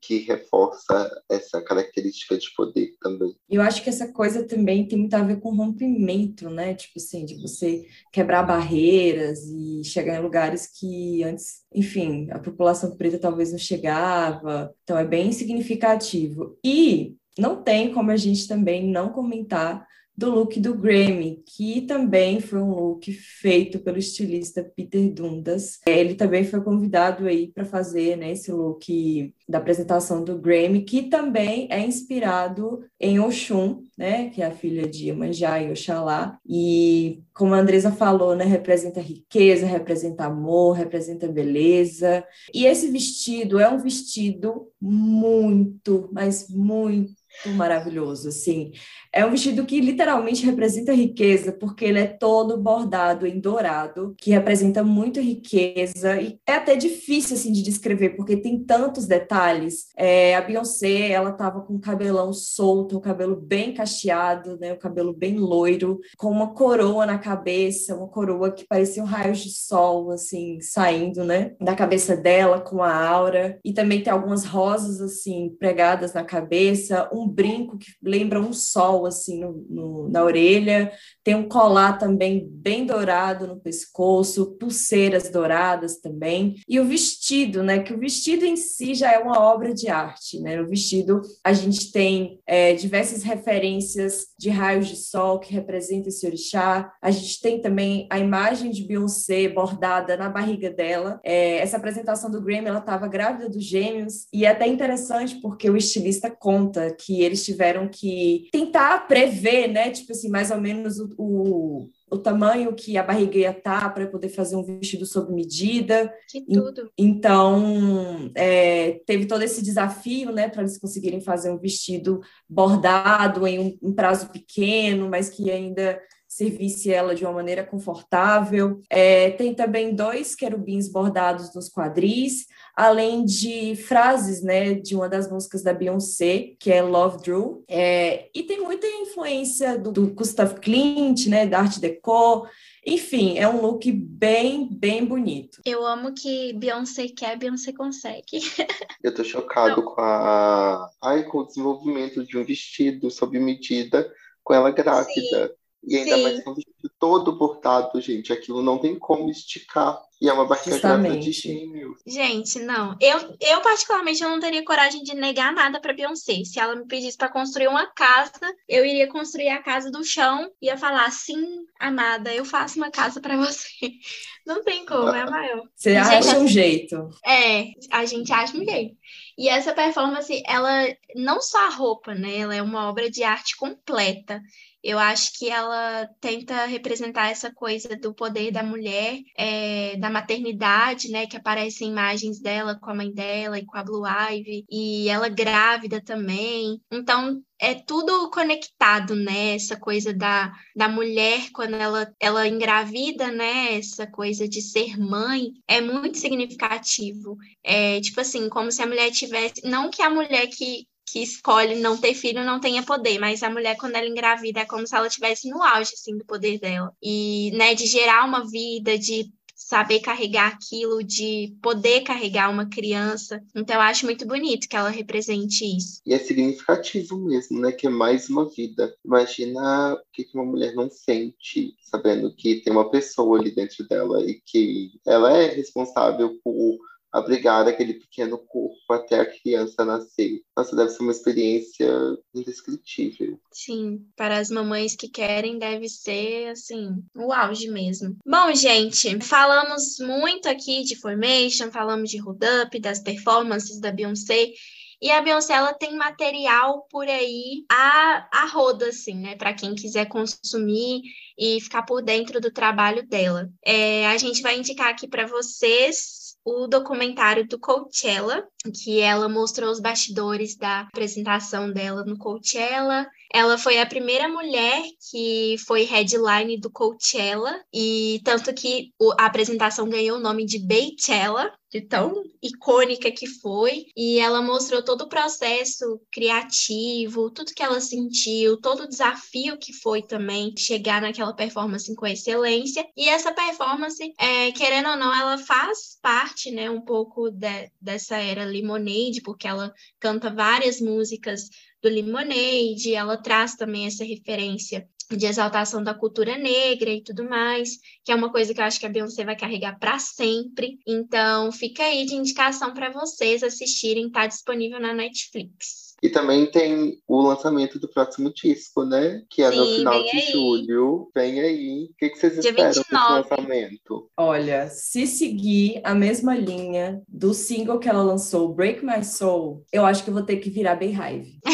que 0.00 0.18
reforça 0.18 1.10
essa 1.30 1.62
característica 1.62 2.36
de 2.36 2.52
poder 2.56 2.94
também. 3.00 3.34
Eu 3.48 3.62
acho 3.62 3.82
que 3.82 3.88
essa 3.88 4.12
coisa 4.12 4.44
também 4.44 4.86
tem 4.86 4.98
muito 4.98 5.14
a 5.14 5.22
ver 5.22 5.40
com 5.40 5.54
rompimento, 5.54 6.50
né? 6.50 6.74
Tipo 6.74 6.94
assim, 6.98 7.24
de 7.24 7.40
você 7.40 7.86
quebrar 8.12 8.42
barreiras 8.42 9.44
e 9.46 9.82
chegar 9.84 10.16
em 10.16 10.22
lugares 10.22 10.66
que 10.66 11.22
antes, 11.22 11.64
enfim, 11.74 12.28
a 12.30 12.38
população 12.38 12.96
preta 12.96 13.18
talvez 13.18 13.52
não 13.52 13.58
chegava. 13.58 14.74
Então 14.82 14.98
é 14.98 15.04
bem 15.04 15.32
significativo. 15.32 16.58
E 16.64 17.16
não 17.38 17.62
tem 17.62 17.92
como 17.92 18.10
a 18.10 18.16
gente 18.16 18.48
também 18.48 18.86
não 18.86 19.10
comentar 19.10 19.86
do 20.18 20.32
look 20.32 20.58
do 20.58 20.74
Grammy, 20.74 21.44
que 21.46 21.82
também 21.82 22.40
foi 22.40 22.58
um 22.58 22.74
look 22.74 23.12
feito 23.12 23.78
pelo 23.78 23.98
estilista 23.98 24.64
Peter 24.64 25.08
Dundas. 25.12 25.78
Ele 25.86 26.16
também 26.16 26.42
foi 26.42 26.60
convidado 26.60 27.28
aí 27.28 27.46
para 27.46 27.64
fazer 27.64 28.16
né, 28.16 28.32
esse 28.32 28.50
look 28.50 29.32
da 29.48 29.58
apresentação 29.58 30.24
do 30.24 30.36
Grammy, 30.36 30.82
que 30.82 31.04
também 31.04 31.68
é 31.70 31.78
inspirado 31.78 32.84
em 32.98 33.20
Oxum, 33.20 33.84
né, 33.96 34.30
que 34.30 34.42
é 34.42 34.46
a 34.46 34.50
filha 34.50 34.88
de 34.88 35.06
Iemanjá 35.06 35.62
e 35.62 35.70
Oxalá. 35.70 36.36
E 36.44 37.22
como 37.32 37.54
a 37.54 37.60
Andresa 37.60 37.92
falou, 37.92 38.34
né, 38.34 38.44
representa 38.44 39.00
riqueza, 39.00 39.66
representa 39.66 40.24
amor, 40.24 40.72
representa 40.72 41.28
beleza. 41.28 42.24
E 42.52 42.66
esse 42.66 42.90
vestido 42.90 43.60
é 43.60 43.68
um 43.68 43.78
vestido 43.78 44.66
muito, 44.80 46.10
mas 46.12 46.48
muito 46.48 47.17
maravilhoso, 47.46 48.28
assim. 48.28 48.72
É 49.12 49.24
um 49.24 49.30
vestido 49.30 49.64
que 49.64 49.80
literalmente 49.80 50.44
representa 50.44 50.92
riqueza, 50.92 51.52
porque 51.52 51.84
ele 51.84 51.98
é 51.98 52.06
todo 52.06 52.58
bordado 52.58 53.26
em 53.26 53.40
dourado, 53.40 54.14
que 54.18 54.30
representa 54.30 54.82
muito 54.82 55.20
riqueza 55.20 56.20
e 56.20 56.38
é 56.46 56.54
até 56.54 56.76
difícil 56.76 57.36
assim 57.36 57.52
de 57.52 57.62
descrever, 57.62 58.10
porque 58.10 58.36
tem 58.36 58.62
tantos 58.62 59.06
detalhes. 59.06 59.86
É, 59.96 60.36
a 60.36 60.42
Beyoncé, 60.42 61.10
ela 61.10 61.32
tava 61.32 61.62
com 61.62 61.74
o 61.74 61.80
cabelão 61.80 62.32
solto, 62.32 62.96
o 62.96 63.00
cabelo 63.00 63.36
bem 63.36 63.72
cacheado, 63.72 64.58
né, 64.58 64.72
o 64.72 64.78
cabelo 64.78 65.12
bem 65.12 65.38
loiro, 65.38 66.00
com 66.16 66.30
uma 66.30 66.52
coroa 66.52 67.06
na 67.06 67.18
cabeça, 67.18 67.96
uma 67.96 68.08
coroa 68.08 68.52
que 68.52 68.66
parecia 68.66 69.02
um 69.02 69.06
raios 69.06 69.38
de 69.38 69.50
sol 69.50 70.10
assim 70.10 70.60
saindo, 70.60 71.24
né, 71.24 71.54
da 71.60 71.74
cabeça 71.74 72.16
dela 72.16 72.60
com 72.60 72.82
a 72.82 72.94
aura. 72.94 73.58
E 73.64 73.72
também 73.72 74.02
tem 74.02 74.12
algumas 74.12 74.44
rosas 74.44 75.00
assim 75.00 75.54
pregadas 75.58 76.12
na 76.12 76.24
cabeça, 76.24 77.08
um 77.12 77.27
brinco 77.28 77.78
que 77.78 77.92
lembra 78.02 78.40
um 78.40 78.52
sol 78.52 79.06
assim 79.06 79.40
no, 79.40 79.64
no, 79.68 80.08
na 80.08 80.24
orelha, 80.24 80.92
tem 81.22 81.34
um 81.34 81.48
colar 81.48 81.98
também 81.98 82.48
bem 82.50 82.86
dourado 82.86 83.46
no 83.46 83.60
pescoço, 83.60 84.56
pulseiras 84.58 85.28
douradas 85.28 86.00
também, 86.00 86.56
e 86.68 86.80
o 86.80 86.84
vestido, 86.84 87.62
né? 87.62 87.80
Que 87.80 87.92
o 87.92 87.98
vestido 87.98 88.44
em 88.44 88.56
si 88.56 88.94
já 88.94 89.12
é 89.12 89.18
uma 89.18 89.40
obra 89.40 89.72
de 89.72 89.88
arte, 89.88 90.40
né? 90.40 90.56
No 90.56 90.68
vestido 90.68 91.20
a 91.44 91.52
gente 91.52 91.92
tem 91.92 92.40
é, 92.46 92.74
diversas 92.74 93.22
referências 93.22 94.28
de 94.38 94.48
raios 94.48 94.88
de 94.88 94.96
sol 94.96 95.38
que 95.38 95.52
representam 95.52 96.08
esse 96.08 96.26
orixá, 96.26 96.92
a 97.02 97.10
gente 97.10 97.40
tem 97.40 97.60
também 97.60 98.06
a 98.10 98.18
imagem 98.18 98.70
de 98.70 98.84
Beyoncé 98.84 99.48
bordada 99.48 100.16
na 100.16 100.28
barriga 100.28 100.70
dela. 100.70 101.20
É, 101.24 101.58
essa 101.58 101.76
apresentação 101.76 102.30
do 102.30 102.40
Grammy, 102.40 102.68
ela 102.68 102.78
estava 102.78 103.08
grávida 103.08 103.48
dos 103.48 103.64
gêmeos, 103.64 104.26
e 104.32 104.44
é 104.44 104.50
até 104.50 104.66
interessante 104.66 105.36
porque 105.40 105.68
o 105.68 105.76
estilista 105.76 106.30
conta 106.30 106.94
que 106.94 107.17
eles 107.22 107.44
tiveram 107.44 107.88
que 107.88 108.48
tentar 108.52 109.06
prever, 109.06 109.68
né? 109.68 109.90
Tipo 109.90 110.12
assim, 110.12 110.28
mais 110.28 110.50
ou 110.50 110.60
menos 110.60 110.98
o, 110.98 111.14
o, 111.18 111.90
o 112.10 112.18
tamanho 112.18 112.74
que 112.74 112.96
a 112.96 113.02
barriga 113.02 113.38
ia 113.38 113.50
estar 113.50 113.82
tá 113.82 113.90
para 113.90 114.06
poder 114.06 114.28
fazer 114.28 114.56
um 114.56 114.62
vestido 114.62 115.06
sob 115.06 115.32
medida. 115.32 116.12
Que 116.28 116.40
tudo. 116.42 116.90
Então, 116.96 118.30
é, 118.34 119.00
teve 119.06 119.26
todo 119.26 119.42
esse 119.42 119.62
desafio, 119.62 120.32
né, 120.32 120.48
para 120.48 120.62
eles 120.62 120.78
conseguirem 120.78 121.20
fazer 121.20 121.50
um 121.50 121.58
vestido 121.58 122.20
bordado 122.48 123.46
em 123.46 123.58
um, 123.58 123.78
um 123.90 123.92
prazo 123.92 124.30
pequeno, 124.30 125.08
mas 125.08 125.28
que 125.28 125.50
ainda 125.50 126.00
servisse 126.38 126.92
ela 126.92 127.16
de 127.16 127.24
uma 127.24 127.32
maneira 127.32 127.64
confortável. 127.64 128.80
É, 128.88 129.30
tem 129.30 129.52
também 129.54 129.92
dois 129.92 130.36
querubins 130.36 130.88
bordados 130.88 131.52
nos 131.52 131.68
quadris, 131.68 132.46
além 132.76 133.24
de 133.24 133.74
frases, 133.74 134.40
né, 134.40 134.74
de 134.74 134.94
uma 134.94 135.08
das 135.08 135.28
músicas 135.28 135.64
da 135.64 135.74
Beyoncé, 135.74 136.52
que 136.60 136.70
é 136.70 136.80
Love 136.80 137.22
Drew. 137.24 137.64
É, 137.66 138.28
e 138.32 138.44
tem 138.44 138.60
muita 138.60 138.86
influência 138.86 139.76
do, 139.76 139.90
do 139.90 140.06
Gustav 140.14 140.54
Klimt, 140.60 141.26
né, 141.28 141.44
da 141.44 141.58
Art 141.58 141.78
Deco. 141.78 142.46
Enfim, 142.86 143.36
é 143.36 143.48
um 143.48 143.60
look 143.60 143.90
bem, 143.90 144.68
bem 144.70 145.04
bonito. 145.04 145.60
Eu 145.64 145.84
amo 145.84 146.14
que 146.14 146.52
Beyoncé 146.52 147.08
quer, 147.08 147.36
Beyoncé 147.36 147.72
consegue. 147.72 148.24
Eu 149.02 149.12
tô 149.12 149.24
chocado 149.24 149.82
com 149.82 150.00
a. 150.00 150.88
Ai, 151.02 151.24
com 151.24 151.38
o 151.38 151.46
desenvolvimento 151.46 152.24
de 152.24 152.38
um 152.38 152.44
vestido 152.44 153.10
sob 153.10 153.38
medida 153.40 154.08
com 154.44 154.54
ela 154.54 154.70
grávida. 154.70 155.48
Sim. 155.48 155.57
E 155.84 155.96
ainda 155.96 156.16
Sim. 156.16 156.22
mais 156.22 156.44
com 156.44 156.50
o 156.50 156.54
vestido 156.54 156.90
todo 156.98 157.36
bordado, 157.36 158.00
gente. 158.00 158.32
Aquilo 158.32 158.62
não 158.62 158.78
tem 158.78 158.98
como 158.98 159.30
esticar. 159.30 160.00
E 160.20 160.28
é 160.28 160.32
uma 160.32 160.46
barriga 160.46 160.78
grávida 160.80 161.16
de 161.16 161.30
gêmeos. 161.30 162.00
Gente, 162.04 162.58
não. 162.58 162.96
Eu, 163.00 163.36
eu, 163.40 163.60
particularmente, 163.60 164.22
eu 164.22 164.28
não 164.28 164.40
teria 164.40 164.64
coragem 164.64 165.02
de 165.04 165.14
negar 165.14 165.52
nada 165.52 165.80
pra 165.80 165.92
Beyoncé. 165.92 166.42
Se 166.44 166.58
ela 166.58 166.74
me 166.74 166.86
pedisse 166.86 167.16
para 167.16 167.28
construir 167.28 167.68
uma 167.68 167.86
casa, 167.86 168.32
eu 168.68 168.84
iria 168.84 169.06
construir 169.06 169.48
a 169.48 169.62
casa 169.62 169.92
do 169.92 170.02
chão 170.02 170.50
e 170.60 170.66
ia 170.66 170.76
falar, 170.76 171.08
sim, 171.12 171.64
amada, 171.78 172.34
eu 172.34 172.44
faço 172.44 172.78
uma 172.78 172.90
casa 172.90 173.20
para 173.20 173.36
você. 173.36 173.68
Não 174.44 174.64
tem 174.64 174.84
como, 174.84 175.10
é 175.10 175.20
a 175.20 175.30
maior. 175.30 175.62
Você 175.76 175.94
acha 175.94 176.38
um 176.38 176.48
jeito. 176.48 177.10
É, 177.24 177.66
a 177.90 178.04
gente 178.04 178.32
acha 178.32 178.56
um 178.56 178.64
jeito. 178.64 178.96
E 179.36 179.48
essa 179.48 179.74
performance, 179.74 180.42
ela 180.46 180.88
não 181.14 181.40
só 181.40 181.66
a 181.66 181.70
roupa, 181.70 182.14
né? 182.14 182.38
Ela 182.38 182.56
é 182.56 182.62
uma 182.62 182.88
obra 182.88 183.10
de 183.10 183.22
arte 183.22 183.56
completa. 183.56 184.42
Eu 184.82 184.98
acho 184.98 185.36
que 185.38 185.48
ela 185.48 186.08
tenta 186.20 186.64
representar 186.66 187.30
essa 187.30 187.52
coisa 187.52 187.96
do 187.96 188.14
poder 188.14 188.50
da 188.50 188.62
mulher, 188.62 189.18
é, 189.36 189.96
da 189.96 190.10
maternidade, 190.10 191.10
né? 191.10 191.26
Que 191.26 191.36
aparecem 191.36 191.90
imagens 191.90 192.40
dela 192.40 192.78
com 192.80 192.90
a 192.90 192.94
mãe 192.94 193.12
dela 193.12 193.58
e 193.58 193.66
com 193.66 193.76
a 193.76 193.84
Blue 193.84 194.06
Ivy, 194.06 194.64
e 194.70 195.08
ela 195.08 195.28
grávida 195.28 196.00
também. 196.00 196.80
Então, 196.90 197.42
é 197.60 197.74
tudo 197.74 198.30
conectado, 198.30 199.16
né? 199.16 199.54
Essa 199.54 199.76
coisa 199.76 200.14
da, 200.14 200.52
da 200.76 200.88
mulher 200.88 201.50
quando 201.52 201.74
ela, 201.74 202.12
ela 202.20 202.46
engravida, 202.46 203.32
né? 203.32 203.76
Essa 203.76 204.06
coisa 204.06 204.48
de 204.48 204.62
ser 204.62 204.96
mãe 204.96 205.52
é 205.66 205.80
muito 205.80 206.18
significativo. 206.18 207.36
É 207.64 208.00
tipo 208.00 208.20
assim, 208.20 208.48
como 208.48 208.70
se 208.70 208.80
a 208.80 208.86
mulher 208.86 209.10
tivesse. 209.10 209.62
Não 209.64 209.90
que 209.90 210.02
a 210.02 210.10
mulher 210.10 210.46
que, 210.46 210.86
que 211.10 211.22
escolhe 211.22 211.74
não 211.76 211.96
ter 211.96 212.14
filho 212.14 212.44
não 212.44 212.60
tenha 212.60 212.82
poder, 212.82 213.18
mas 213.18 213.42
a 213.42 213.50
mulher 213.50 213.76
quando 213.76 213.96
ela 213.96 214.06
engravida 214.06 214.60
é 214.60 214.64
como 214.64 214.86
se 214.86 214.94
ela 214.94 215.06
estivesse 215.06 215.48
no 215.48 215.62
auge 215.62 215.92
assim 215.94 216.16
do 216.16 216.24
poder 216.24 216.58
dela. 216.58 216.92
E, 217.02 217.50
né, 217.54 217.74
de 217.74 217.86
gerar 217.86 218.24
uma 218.24 218.48
vida, 218.48 218.98
de 218.98 219.32
saber 219.58 220.00
carregar 220.00 220.52
aquilo, 220.52 221.02
de 221.02 221.54
poder 221.60 222.02
carregar 222.02 222.48
uma 222.48 222.68
criança. 222.68 223.42
Então, 223.54 223.76
eu 223.76 223.82
acho 223.82 224.06
muito 224.06 224.24
bonito 224.24 224.68
que 224.68 224.76
ela 224.76 224.88
represente 224.88 225.64
isso. 225.64 226.00
E 226.06 226.14
é 226.14 226.18
significativo 226.18 227.18
mesmo, 227.18 227.60
né? 227.60 227.72
Que 227.72 227.88
é 227.88 227.90
mais 227.90 228.30
uma 228.30 228.48
vida. 228.48 228.94
Imagina 229.04 229.94
o 229.94 229.98
que 230.12 230.28
uma 230.32 230.44
mulher 230.44 230.74
não 230.74 230.88
sente, 230.88 231.74
sabendo 231.90 232.34
que 232.34 232.62
tem 232.62 232.72
uma 232.72 232.88
pessoa 232.88 233.38
ali 233.38 233.50
dentro 233.50 233.86
dela 233.88 234.24
e 234.24 234.40
que 234.46 234.92
ela 235.04 235.36
é 235.36 235.48
responsável 235.48 236.38
por 236.42 236.78
abrigar 237.12 237.66
aquele 237.66 237.94
pequeno 237.94 238.38
corpo 238.38 238.76
até 238.90 239.20
a 239.20 239.26
criança 239.26 239.84
nascer. 239.84 240.42
Nossa, 240.56 240.76
deve 240.76 240.90
ser 240.90 241.02
uma 241.02 241.12
experiência 241.12 241.88
indescritível. 242.34 243.40
Sim, 243.52 244.06
para 244.16 244.38
as 244.38 244.50
mamães 244.50 244.94
que 244.94 245.08
querem, 245.08 245.58
deve 245.58 245.88
ser, 245.88 246.48
assim, 246.48 247.02
o 247.16 247.32
auge 247.32 247.68
mesmo. 247.68 248.16
Bom, 248.26 248.52
gente, 248.54 249.20
falamos 249.20 249.98
muito 250.00 250.48
aqui 250.48 250.82
de 250.82 250.96
Formation, 250.96 251.70
falamos 251.70 252.10
de 252.10 252.18
Hold 252.18 252.42
Up, 252.64 252.80
das 252.80 253.00
performances 253.00 253.80
da 253.80 253.90
Beyoncé. 253.90 254.52
E 255.00 255.12
a 255.12 255.22
Beyoncé, 255.22 255.54
ela 255.54 255.72
tem 255.72 255.96
material 255.96 256.86
por 256.90 257.06
aí 257.06 257.64
a, 257.70 258.28
a 258.32 258.46
roda, 258.46 258.88
assim, 258.88 259.14
né? 259.14 259.36
Para 259.36 259.54
quem 259.54 259.74
quiser 259.76 260.06
consumir 260.06 261.02
e 261.38 261.60
ficar 261.60 261.84
por 261.84 262.02
dentro 262.02 262.40
do 262.40 262.50
trabalho 262.50 263.06
dela. 263.06 263.48
É, 263.64 264.08
a 264.08 264.16
gente 264.18 264.42
vai 264.42 264.58
indicar 264.58 264.88
aqui 264.88 265.06
para 265.06 265.24
vocês 265.26 266.17
o 266.48 266.66
documentário 266.66 267.46
do 267.46 267.58
Coachella, 267.58 268.46
que 268.82 269.00
ela 269.00 269.28
mostrou 269.28 269.70
os 269.70 269.80
bastidores 269.80 270.56
da 270.56 270.80
apresentação 270.80 271.70
dela 271.70 272.04
no 272.04 272.16
Coachella. 272.16 273.06
Ela 273.32 273.58
foi 273.58 273.78
a 273.78 273.86
primeira 273.86 274.28
mulher 274.28 274.82
que 275.10 275.56
foi 275.66 275.84
headline 275.84 276.58
do 276.58 276.70
Coachella, 276.70 277.62
e 277.72 278.20
tanto 278.24 278.54
que 278.54 278.90
a 279.18 279.26
apresentação 279.26 279.88
ganhou 279.88 280.16
o 280.16 280.22
nome 280.22 280.46
de 280.46 280.58
Beychella, 280.58 281.52
de 281.70 281.82
tão 281.82 282.22
icônica 282.42 283.10
que 283.10 283.26
foi, 283.26 283.86
e 283.96 284.18
ela 284.18 284.40
mostrou 284.40 284.82
todo 284.82 285.02
o 285.02 285.08
processo 285.08 286.00
criativo, 286.10 287.30
tudo 287.30 287.52
que 287.54 287.62
ela 287.62 287.80
sentiu, 287.80 288.58
todo 288.60 288.84
o 288.84 288.88
desafio 288.88 289.58
que 289.58 289.72
foi 289.72 290.02
também 290.02 290.54
chegar 290.56 291.02
naquela 291.02 291.34
performance 291.34 291.94
com 291.94 292.06
excelência. 292.06 292.86
E 292.96 293.08
essa 293.08 293.32
performance, 293.32 294.02
é, 294.18 294.50
querendo 294.52 294.88
ou 294.90 294.96
não, 294.96 295.14
ela 295.14 295.36
faz 295.38 295.98
parte, 296.00 296.50
né, 296.50 296.70
um 296.70 296.80
pouco 296.80 297.30
de, 297.30 297.70
dessa 297.80 298.16
era 298.16 298.44
Lemonade, 298.44 299.20
porque 299.22 299.46
ela 299.46 299.72
canta 300.00 300.30
várias 300.30 300.80
músicas 300.80 301.48
do 301.82 301.88
Lemonade, 301.88 302.94
ela 302.94 303.16
traz 303.16 303.54
também 303.54 303.86
essa 303.86 304.04
referência 304.04 304.88
de 305.16 305.26
exaltação 305.26 305.82
da 305.82 305.94
cultura 305.94 306.36
negra 306.36 306.90
e 306.90 307.02
tudo 307.02 307.28
mais, 307.28 307.78
que 308.04 308.12
é 308.12 308.14
uma 308.14 308.30
coisa 308.30 308.52
que 308.52 308.60
eu 308.60 308.64
acho 308.64 308.78
que 308.78 308.86
a 308.86 308.90
Beyoncé 308.90 309.24
vai 309.24 309.36
carregar 309.36 309.78
para 309.78 309.98
sempre. 309.98 310.78
Então, 310.86 311.50
fica 311.52 311.82
aí 311.82 312.04
de 312.04 312.14
indicação 312.14 312.74
para 312.74 312.90
vocês 312.90 313.42
assistirem, 313.42 314.10
tá 314.10 314.26
disponível 314.26 314.80
na 314.80 314.92
Netflix. 314.92 315.88
E 316.00 316.08
também 316.08 316.46
tem 316.46 317.02
o 317.08 317.20
lançamento 317.20 317.78
do 317.78 317.88
próximo 317.88 318.32
disco, 318.32 318.84
né? 318.84 319.22
Que 319.28 319.42
é 319.42 319.50
Sim, 319.50 319.56
no 319.56 319.66
final 319.66 320.02
de 320.04 320.10
aí. 320.10 320.32
julho. 320.32 321.10
Vem 321.12 321.40
aí. 321.40 321.88
O 321.90 321.96
que, 321.96 322.10
que 322.10 322.18
vocês 322.18 322.34
Dia 322.34 322.50
esperam 322.50 322.72
29. 322.72 323.22
desse 323.22 323.30
lançamento? 323.30 324.10
Olha, 324.16 324.68
se 324.68 325.08
seguir 325.08 325.80
a 325.82 325.94
mesma 325.94 326.36
linha 326.36 327.02
do 327.08 327.34
single 327.34 327.80
que 327.80 327.88
ela 327.88 328.02
lançou, 328.02 328.54
Break 328.54 328.84
My 328.84 329.04
Soul, 329.04 329.64
eu 329.72 329.84
acho 329.84 330.04
que 330.04 330.10
eu 330.10 330.14
vou 330.14 330.22
ter 330.22 330.36
que 330.36 330.50
virar 330.50 330.76
Beehive. 330.76 331.40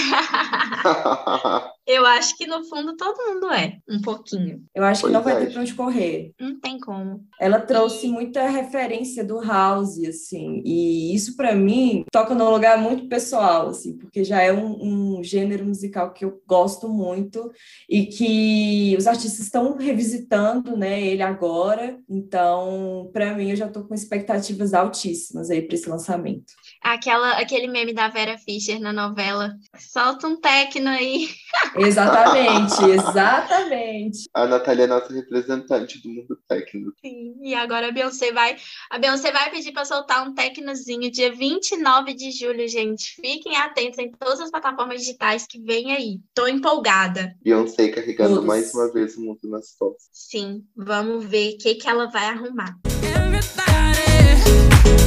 Eu 1.94 2.04
acho 2.04 2.36
que 2.36 2.44
no 2.44 2.64
fundo 2.64 2.96
todo 2.96 3.16
mundo 3.24 3.52
é, 3.52 3.78
um 3.88 4.00
pouquinho. 4.00 4.64
Eu 4.74 4.82
acho 4.82 5.02
pois 5.02 5.12
que 5.12 5.16
não 5.16 5.22
vai 5.22 5.38
ter 5.38 5.52
pra 5.52 5.60
onde 5.60 5.74
correr. 5.74 6.32
Não 6.40 6.58
tem 6.58 6.78
como. 6.80 7.24
Ela 7.40 7.60
trouxe 7.60 8.08
muita 8.08 8.48
referência 8.48 9.24
do 9.24 9.40
house, 9.40 10.02
assim, 10.04 10.60
e 10.64 11.14
isso 11.14 11.36
para 11.36 11.54
mim 11.54 12.04
toca 12.10 12.34
num 12.34 12.50
lugar 12.50 12.78
muito 12.78 13.08
pessoal, 13.08 13.68
assim, 13.68 13.96
porque 13.96 14.24
já 14.24 14.42
é 14.42 14.52
um, 14.52 15.18
um, 15.18 15.22
gênero 15.22 15.64
musical 15.64 16.12
que 16.12 16.24
eu 16.24 16.42
gosto 16.46 16.88
muito 16.88 17.52
e 17.88 18.06
que 18.06 18.96
os 18.98 19.06
artistas 19.06 19.46
estão 19.46 19.76
revisitando, 19.76 20.76
né, 20.76 21.00
ele 21.00 21.22
agora. 21.22 21.96
Então, 22.08 23.08
para 23.12 23.34
mim, 23.34 23.50
eu 23.50 23.56
já 23.56 23.68
tô 23.68 23.84
com 23.84 23.94
expectativas 23.94 24.74
altíssimas 24.74 25.48
aí 25.48 25.62
para 25.62 25.76
esse 25.76 25.88
lançamento. 25.88 26.52
Aquela, 26.84 27.38
aquele 27.38 27.66
meme 27.66 27.94
da 27.94 28.08
Vera 28.08 28.36
Fischer 28.36 28.78
na 28.78 28.92
novela, 28.92 29.54
solta 29.78 30.26
um 30.26 30.38
tecno 30.38 30.90
aí. 30.90 31.30
Exatamente, 31.76 32.84
exatamente. 32.84 34.28
A 34.34 34.46
Natália 34.46 34.84
é 34.84 34.86
nossa 34.86 35.10
representante 35.10 36.02
do 36.02 36.10
mundo 36.10 36.38
técnico. 36.46 36.92
Sim, 37.00 37.36
e 37.42 37.54
agora 37.54 37.88
a 37.88 37.90
Beyoncé 37.90 38.32
vai, 38.32 38.56
a 38.90 38.98
Beyoncé 38.98 39.32
vai 39.32 39.50
pedir 39.50 39.72
para 39.72 39.86
soltar 39.86 40.28
um 40.28 40.34
tecnozinho 40.34 41.10
dia 41.10 41.32
29 41.32 42.12
de 42.12 42.30
julho, 42.30 42.68
gente. 42.68 43.14
Fiquem 43.14 43.56
atentos 43.56 43.98
em 43.98 44.12
todas 44.12 44.40
as 44.40 44.50
plataformas 44.50 45.00
digitais 45.00 45.46
que 45.46 45.58
vem 45.58 45.90
aí. 45.90 46.20
Tô 46.34 46.46
empolgada. 46.46 47.34
Beyoncé 47.42 47.88
carregando 47.88 48.34
Todos. 48.34 48.44
mais 48.44 48.74
uma 48.74 48.92
vez 48.92 49.16
o 49.16 49.22
mundo 49.22 49.40
nas 49.44 49.74
costas. 49.74 50.06
Sim, 50.12 50.62
vamos 50.76 51.24
ver 51.24 51.54
o 51.54 51.58
que, 51.58 51.76
que 51.76 51.88
ela 51.88 52.10
vai 52.10 52.26
arrumar. 52.26 52.76
Everybody, 53.02 54.02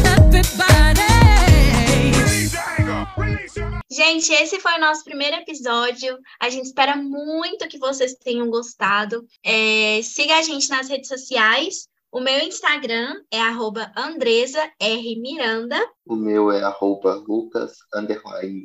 everybody. 0.07 1.16
Gente, 3.89 4.31
esse 4.33 4.59
foi 4.59 4.73
o 4.73 4.81
nosso 4.81 5.03
primeiro 5.03 5.37
episódio. 5.37 6.17
A 6.39 6.49
gente 6.49 6.65
espera 6.65 6.95
muito 6.95 7.67
que 7.67 7.77
vocês 7.77 8.15
tenham 8.15 8.49
gostado. 8.49 9.25
É, 9.43 10.01
siga 10.03 10.37
a 10.37 10.41
gente 10.41 10.69
nas 10.69 10.89
redes 10.89 11.07
sociais. 11.07 11.87
O 12.11 12.19
meu 12.19 12.39
Instagram 12.39 13.21
é 13.31 13.39
arroba 13.39 13.91
Andresa 13.95 14.71
R. 14.79 15.19
Miranda. 15.19 15.77
O 16.05 16.15
meu 16.15 16.51
é 16.51 16.63
arroba 16.63 17.15
Lucas 17.15 17.73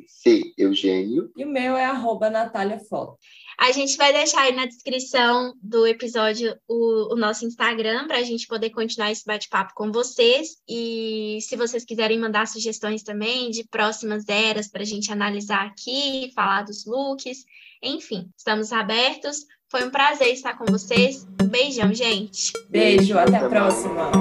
C. 0.07 0.41
Eugênio. 0.57 1.29
E 1.35 1.43
o 1.43 1.49
meu 1.49 1.75
é 1.75 1.85
arroba 1.85 2.29
Natália 2.29 2.79
Foto. 2.89 3.17
A 3.57 3.71
gente 3.71 3.95
vai 3.97 4.11
deixar 4.11 4.41
aí 4.41 4.55
na 4.55 4.65
descrição 4.65 5.53
do 5.61 5.85
episódio 5.85 6.55
o, 6.67 7.13
o 7.13 7.15
nosso 7.15 7.45
Instagram 7.45 8.07
para 8.07 8.17
a 8.17 8.23
gente 8.23 8.47
poder 8.47 8.71
continuar 8.71 9.11
esse 9.11 9.25
bate-papo 9.25 9.73
com 9.75 9.91
vocês. 9.91 10.57
E 10.67 11.39
se 11.41 11.55
vocês 11.55 11.85
quiserem 11.85 12.19
mandar 12.19 12.47
sugestões 12.47 13.03
também 13.03 13.51
de 13.51 13.63
próximas 13.67 14.27
eras 14.27 14.67
para 14.67 14.81
a 14.81 14.85
gente 14.85 15.11
analisar 15.11 15.65
aqui, 15.65 16.31
falar 16.33 16.63
dos 16.63 16.85
looks, 16.85 17.45
enfim, 17.81 18.29
estamos 18.37 18.71
abertos. 18.71 19.45
Foi 19.69 19.83
um 19.83 19.89
prazer 19.89 20.33
estar 20.33 20.57
com 20.57 20.65
vocês. 20.65 21.27
Um 21.41 21.47
beijão, 21.47 21.93
gente. 21.93 22.53
Beijo, 22.69 23.17
até 23.17 23.37
a 23.37 23.49
próxima. 23.49 24.11